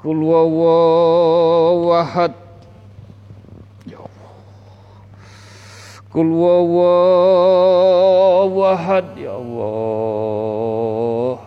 [0.00, 2.32] Kul wawahad
[6.10, 7.46] Kul wawahad
[9.14, 11.38] ya Allah.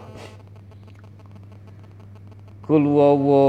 [2.64, 3.44] Kul wawahad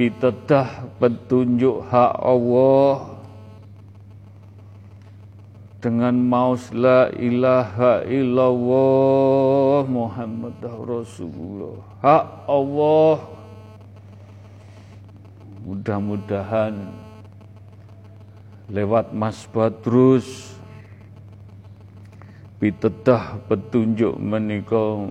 [0.00, 3.11] Pitedah petunjuk hak Allah
[5.82, 11.82] dengan maus la ilaha illallah Muhammad Rasulullah.
[11.98, 13.18] Hak Allah.
[15.66, 16.74] Mudah-mudahan
[18.70, 20.54] lewat Mas Badrus
[22.62, 25.10] pitedah petunjuk menikah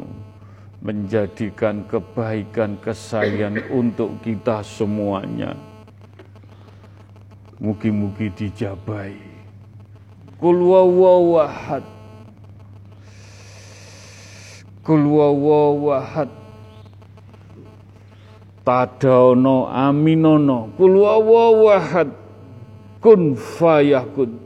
[0.79, 5.55] menjadikan kebaikan kesayangan untuk kita semuanya.
[7.59, 9.30] Mugi-mugi dijabai
[10.41, 11.85] kul wawahad
[14.81, 16.29] kul wawahad
[18.65, 20.73] tadaono aminono.
[20.77, 22.09] Kul wawahad
[23.01, 24.41] kun fayakun.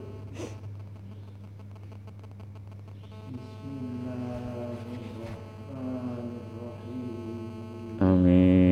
[8.03, 8.64] Amin.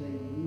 [0.00, 0.43] Ya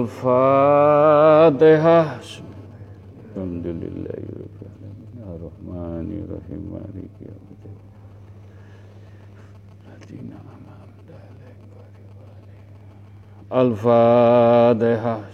[0.00, 2.24] Al-Fatihah.
[3.36, 5.28] Alhamdulillahirrahmanirrahim.
[5.28, 6.60] Ar-Rahmanirrahim.
[6.72, 7.76] Maliki yaumiddin.
[9.84, 12.16] Ladina an'amta alaihim ghairil maghdubi
[13.60, 15.28] Al-Fatihah.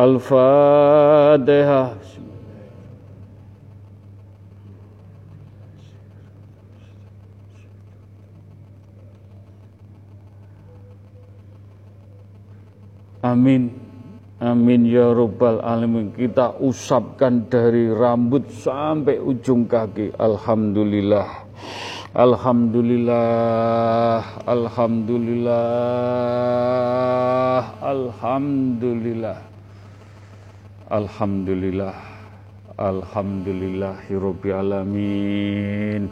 [0.00, 2.00] Al-Fatihah.
[13.20, 13.68] Amin.
[14.40, 16.16] Amin ya Rabbal Alamin.
[16.16, 20.16] Kita usapkan dari rambut sampai ujung kaki.
[20.16, 21.28] Alhamdulillah.
[22.16, 24.40] Alhamdulillah.
[24.48, 25.60] Alhamdulillah.
[27.84, 29.36] Alhamdulillah.
[30.88, 31.96] Alhamdulillah.
[32.80, 36.08] Alhamdulillahirabbil alamin.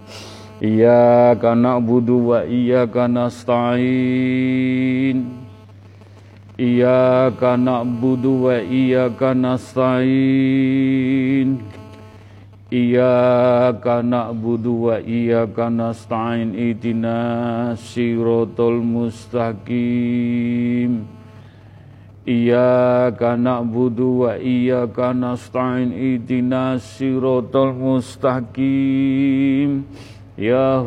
[0.61, 4.69] Iyyaka na'budu wa iyyaka nasta'in.
[6.59, 10.99] Iyyaka na'budu wa iyyaka nasta'in
[12.69, 19.49] Iyyaka na'budu wa iyyaka nasta'in Ihdina siratal mustaqim.
[22.29, 29.89] Iyyaka na'budu wa iyyaka nasta'in Ihdina siratal mustaqim.
[30.37, 30.85] Ya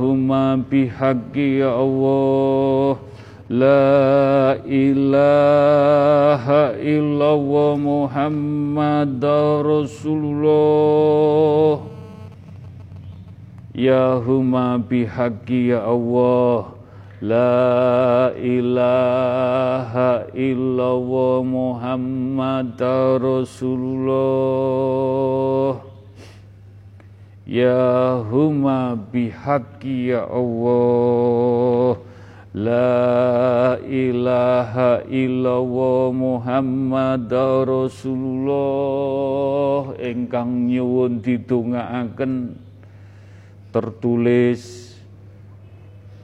[3.51, 9.19] La ilaha illallah Muhammad
[9.59, 11.83] Rasulullah.
[13.75, 16.79] Ya huma bihaqi Allah.
[17.19, 22.79] La ilaha illallah Muhammad
[23.19, 24.15] Rasulullah.
[27.43, 28.95] Ya huma
[30.15, 31.99] Allah
[32.51, 37.31] La ilaha illallah Muhammad
[37.63, 38.51] Rasulullah.
[39.95, 42.59] Ingkang nyuwun didongaaken
[43.71, 44.91] tertulis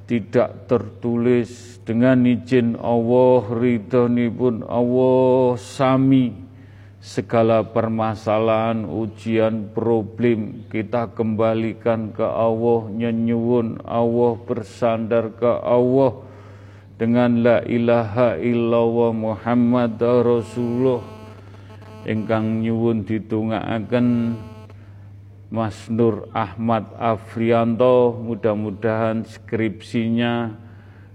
[0.07, 6.46] tidak tertulis dengan izin Allah ridhonipun Allah sami
[7.07, 16.19] segala permasalahan, ujian, problem kita kembalikan ke Allah, nyenyuwun Allah, bersandar ke Allah
[16.99, 20.99] dengan la ilaha illallah Muhammad Rasulullah.
[22.03, 24.07] Ingkang nyuwun ditungaaken
[25.47, 30.66] Mas Nur Ahmad Afrianto mudah-mudahan skripsinya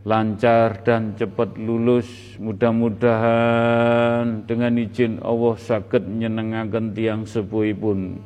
[0.03, 2.07] lancar dan cepat lulus.
[2.43, 8.19] Mudah-mudahan dengan izin Allah sakit menyenangkan tiang sepuhipun.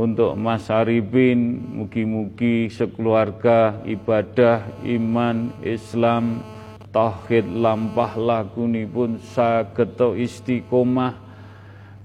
[0.00, 6.40] Untuk Mas Arifin, mugi-mugi sekeluarga ibadah, iman, Islam,
[6.88, 11.20] tauhid lampah lakunipun sageto istiqomah.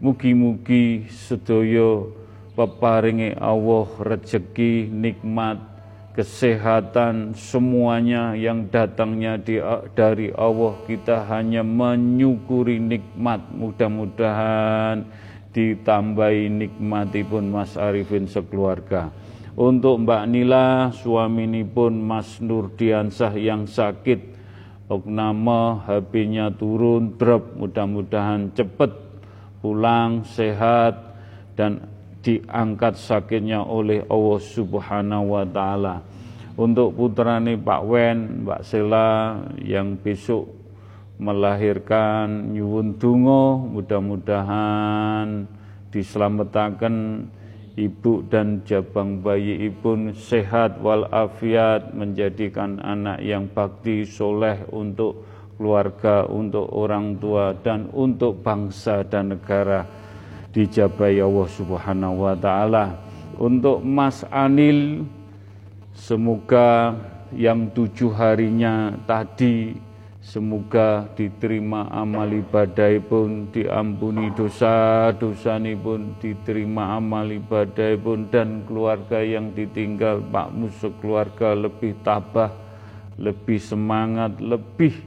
[0.04, 2.04] Mugi-mugi sedaya
[2.52, 5.75] peparingi Allah rezeki nikmat
[6.16, 9.60] kesehatan semuanya yang datangnya di,
[9.92, 13.44] dari Allah kita hanya menyukuri nikmat.
[13.52, 15.04] Mudah-mudahan
[15.52, 19.12] ditambahi nikmatipun Mas Arifin sekeluarga.
[19.56, 24.36] Untuk Mbak Nila suami pun Mas Nurdiansah yang sakit
[24.86, 27.60] Oknama HP-nya turun drop.
[27.60, 28.94] Mudah-mudahan cepat
[29.60, 31.18] pulang sehat
[31.58, 31.95] dan
[32.26, 36.02] diangkat sakitnya oleh Allah Subhanahu wa taala.
[36.58, 40.50] Untuk putrane Pak Wen, Mbak Sela yang besok
[41.22, 45.48] melahirkan nyuwun donga mudah-mudahan
[45.92, 47.24] diselamatkan
[47.76, 55.24] ibu dan jabang bayi pun sehat walafiat menjadikan anak yang bakti soleh untuk
[55.56, 59.95] keluarga, untuk orang tua dan untuk bangsa dan negara
[60.56, 62.96] dijabai Allah Subhanahu wa taala.
[63.36, 65.04] Untuk Mas Anil
[65.92, 66.96] semoga
[67.36, 69.76] yang tujuh harinya tadi
[70.26, 79.54] Semoga diterima amal ibadah pun, diampuni dosa-dosa pun, diterima amal ibadah pun, dan keluarga yang
[79.54, 82.50] ditinggal Pak Musuh keluarga lebih tabah,
[83.22, 84.98] lebih semangat, lebih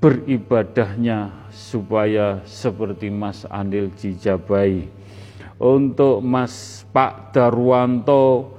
[0.00, 4.88] beribadahnya supaya seperti Mas Andil Jijabai.
[5.60, 8.56] Untuk Mas Pak Darwanto,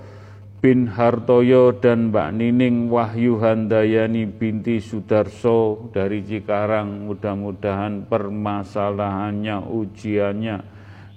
[0.62, 10.58] bin Hartoyo dan Mbak Nining Wahyu Handayani binti Sudarso dari Cikarang mudah-mudahan permasalahannya ujiannya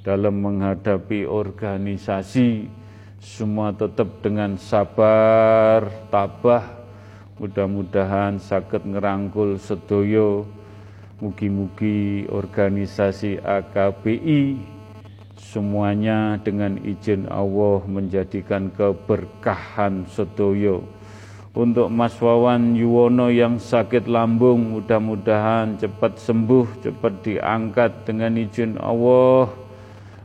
[0.01, 2.73] dalam menghadapi organisasi
[3.21, 6.84] semua tetap dengan sabar tabah
[7.39, 10.47] mudah-mudahan sakit ngerangkul sedoyo
[11.19, 14.59] mugi-mugi organisasi AKBI
[15.39, 20.83] semuanya dengan izin Allah menjadikan keberkahan sedoyo.
[21.55, 29.55] Untuk Mas Wawan Yuwono yang sakit lambung mudah-mudahan cepat sembuh, cepat diangkat dengan izin Allah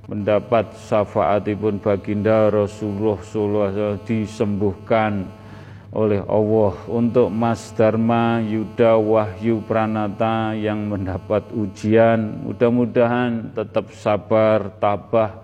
[0.10, 5.30] mendapat syafaatipun baginda Rasulullah SAW disembuhkan
[5.90, 12.46] oleh Allah untuk Mas Dharma Yuda Wahyu Pranata yang mendapat ujian.
[12.46, 15.42] Mudah-mudahan tetap sabar tabah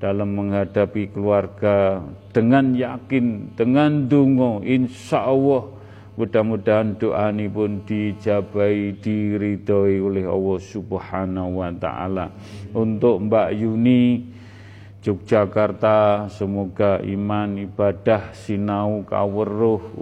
[0.00, 2.00] dalam menghadapi keluarga
[2.32, 4.64] dengan yakin dengan dungo.
[4.64, 5.68] Insya Allah
[6.16, 12.32] mudah-mudahan doa ini pun dijabai diridhoi oleh Allah Subhanahu wa taala.
[12.72, 14.31] Untuk Mbak Yuni
[15.02, 19.98] Yogyakarta semoga iman ibadah sinau kaweruh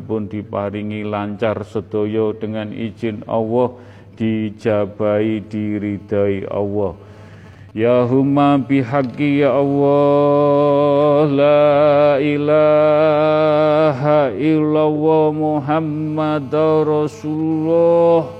[0.00, 3.76] pun diparingi lancar sedoyo dengan izin Allah
[4.16, 6.96] dijabai diridai Allah.
[7.76, 13.52] Ya huma bihaqi ya Allah La ilaha
[14.32, 16.48] illallah Muhammad
[16.88, 18.32] Rasulullah.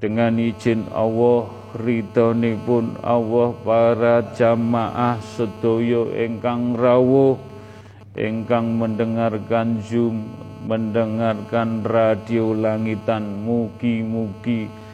[0.00, 1.57] Dengan izin Allah
[2.64, 7.36] pun Allah para jamaah sedoyo engkang rawuh
[8.16, 10.28] engkang mendengarkan Zoom
[10.64, 14.88] mendengarkan radio langitan mugi-mugi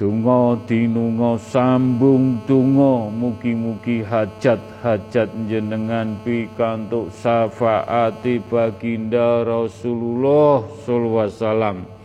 [0.00, 11.99] Tungo dinungo sambung tungo mugi-mugi hajat-hajat jenengan pikantuk syafaati baginda Rasulullah sallallahu alaihi wasallam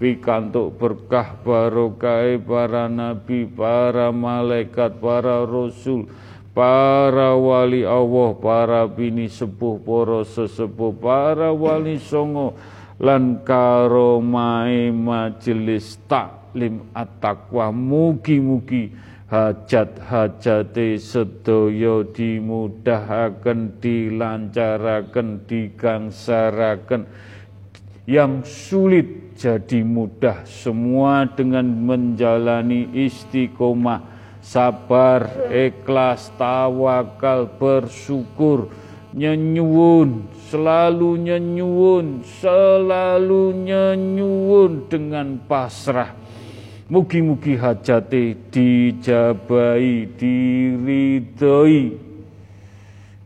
[0.00, 6.08] pikantuk berkah barokah para nabi, para malaikat, para rasul,
[6.56, 12.56] para wali Allah, para bini sepuh, para sesepuh, para wali songo,
[12.96, 17.68] lan karomai majelis taklim at-taqwa.
[17.68, 18.96] Mugi-mugi
[19.30, 27.06] hajat-hajate sedaya dimudahaken dilancaraken digangsaraken
[28.08, 30.44] yang sulit jadi mudah.
[30.44, 34.04] Semua dengan menjalani istiqomah
[34.44, 38.68] sabar ikhlas tawakal bersyukur.
[39.10, 46.14] Nyenyuun selalu nyenyuun selalu nyenyuun dengan pasrah.
[46.90, 52.09] Mugi-mugi hajati dijabai diridhoi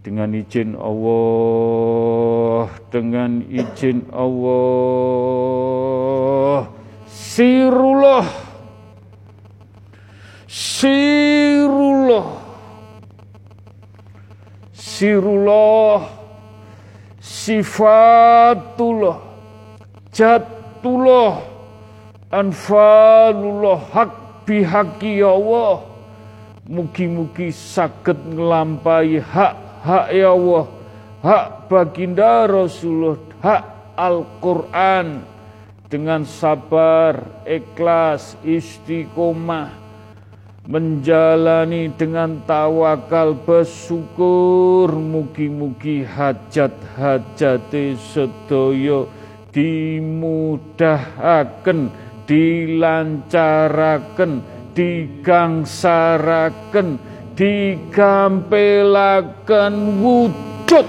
[0.05, 5.09] dengan izin Allah, dengan izin Allah,
[7.09, 8.29] sirullah,
[10.45, 12.37] sirullah,
[14.77, 16.05] sirullah,
[17.25, 19.17] sifatullah,
[20.13, 21.41] jatullah,
[22.29, 24.13] anfalullah, hak
[24.45, 25.81] bihaki ya Allah,
[26.69, 30.65] mugi-mugi sakit ngelampai hak hak ya Allah,
[31.21, 33.63] hak baginda Rasulullah, hak
[33.95, 35.23] Al-Quran.
[35.85, 39.71] Dengan sabar, ikhlas, istiqomah,
[40.67, 44.91] menjalani dengan tawakal bersyukur.
[44.91, 49.07] Mugi-mugi hajat-hajat sedoyo
[49.55, 51.95] dimudahkan
[52.27, 54.43] dilancaraken
[54.75, 56.99] digangsaraken
[57.35, 60.87] digampelaken wujud.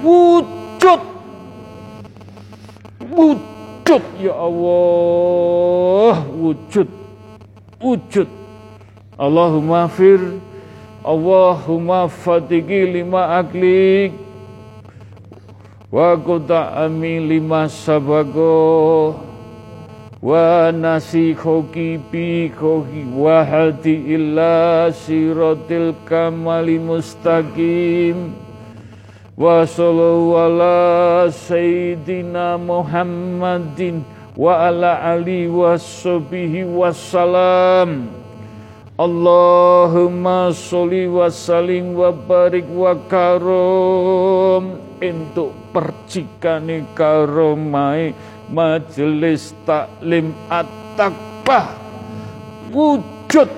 [0.00, 1.00] Wujud.
[3.12, 6.16] Wujud ya Allah.
[6.32, 6.88] Wujud.
[7.80, 8.28] Wujud.
[9.20, 10.20] Allahumma fir.
[11.04, 14.12] Allahumma fatiki lima aklik.
[15.88, 19.27] Wa kota amin lima sabago
[24.18, 28.34] illa sirotil kamali mustaqim.
[29.38, 34.02] Wa sallallahu ala sayyidina muhammadin
[34.34, 38.10] wa ala ali wa sahbihi wassalam
[38.98, 44.82] Allahumma sholli wa salim wa barik wa karom.
[44.98, 48.10] Untuk percikane karomai
[48.52, 51.60] majelis taklim at-taqwa
[52.72, 53.50] wujud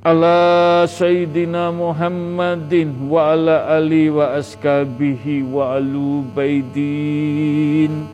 [0.00, 8.08] ala sayyidina Muhammadin wa ala ali wa askabihi wa alu baidin.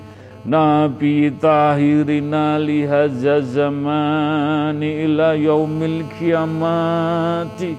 [0.47, 7.75] Nabi tahirina lihaza zamani ila yaumil kiamati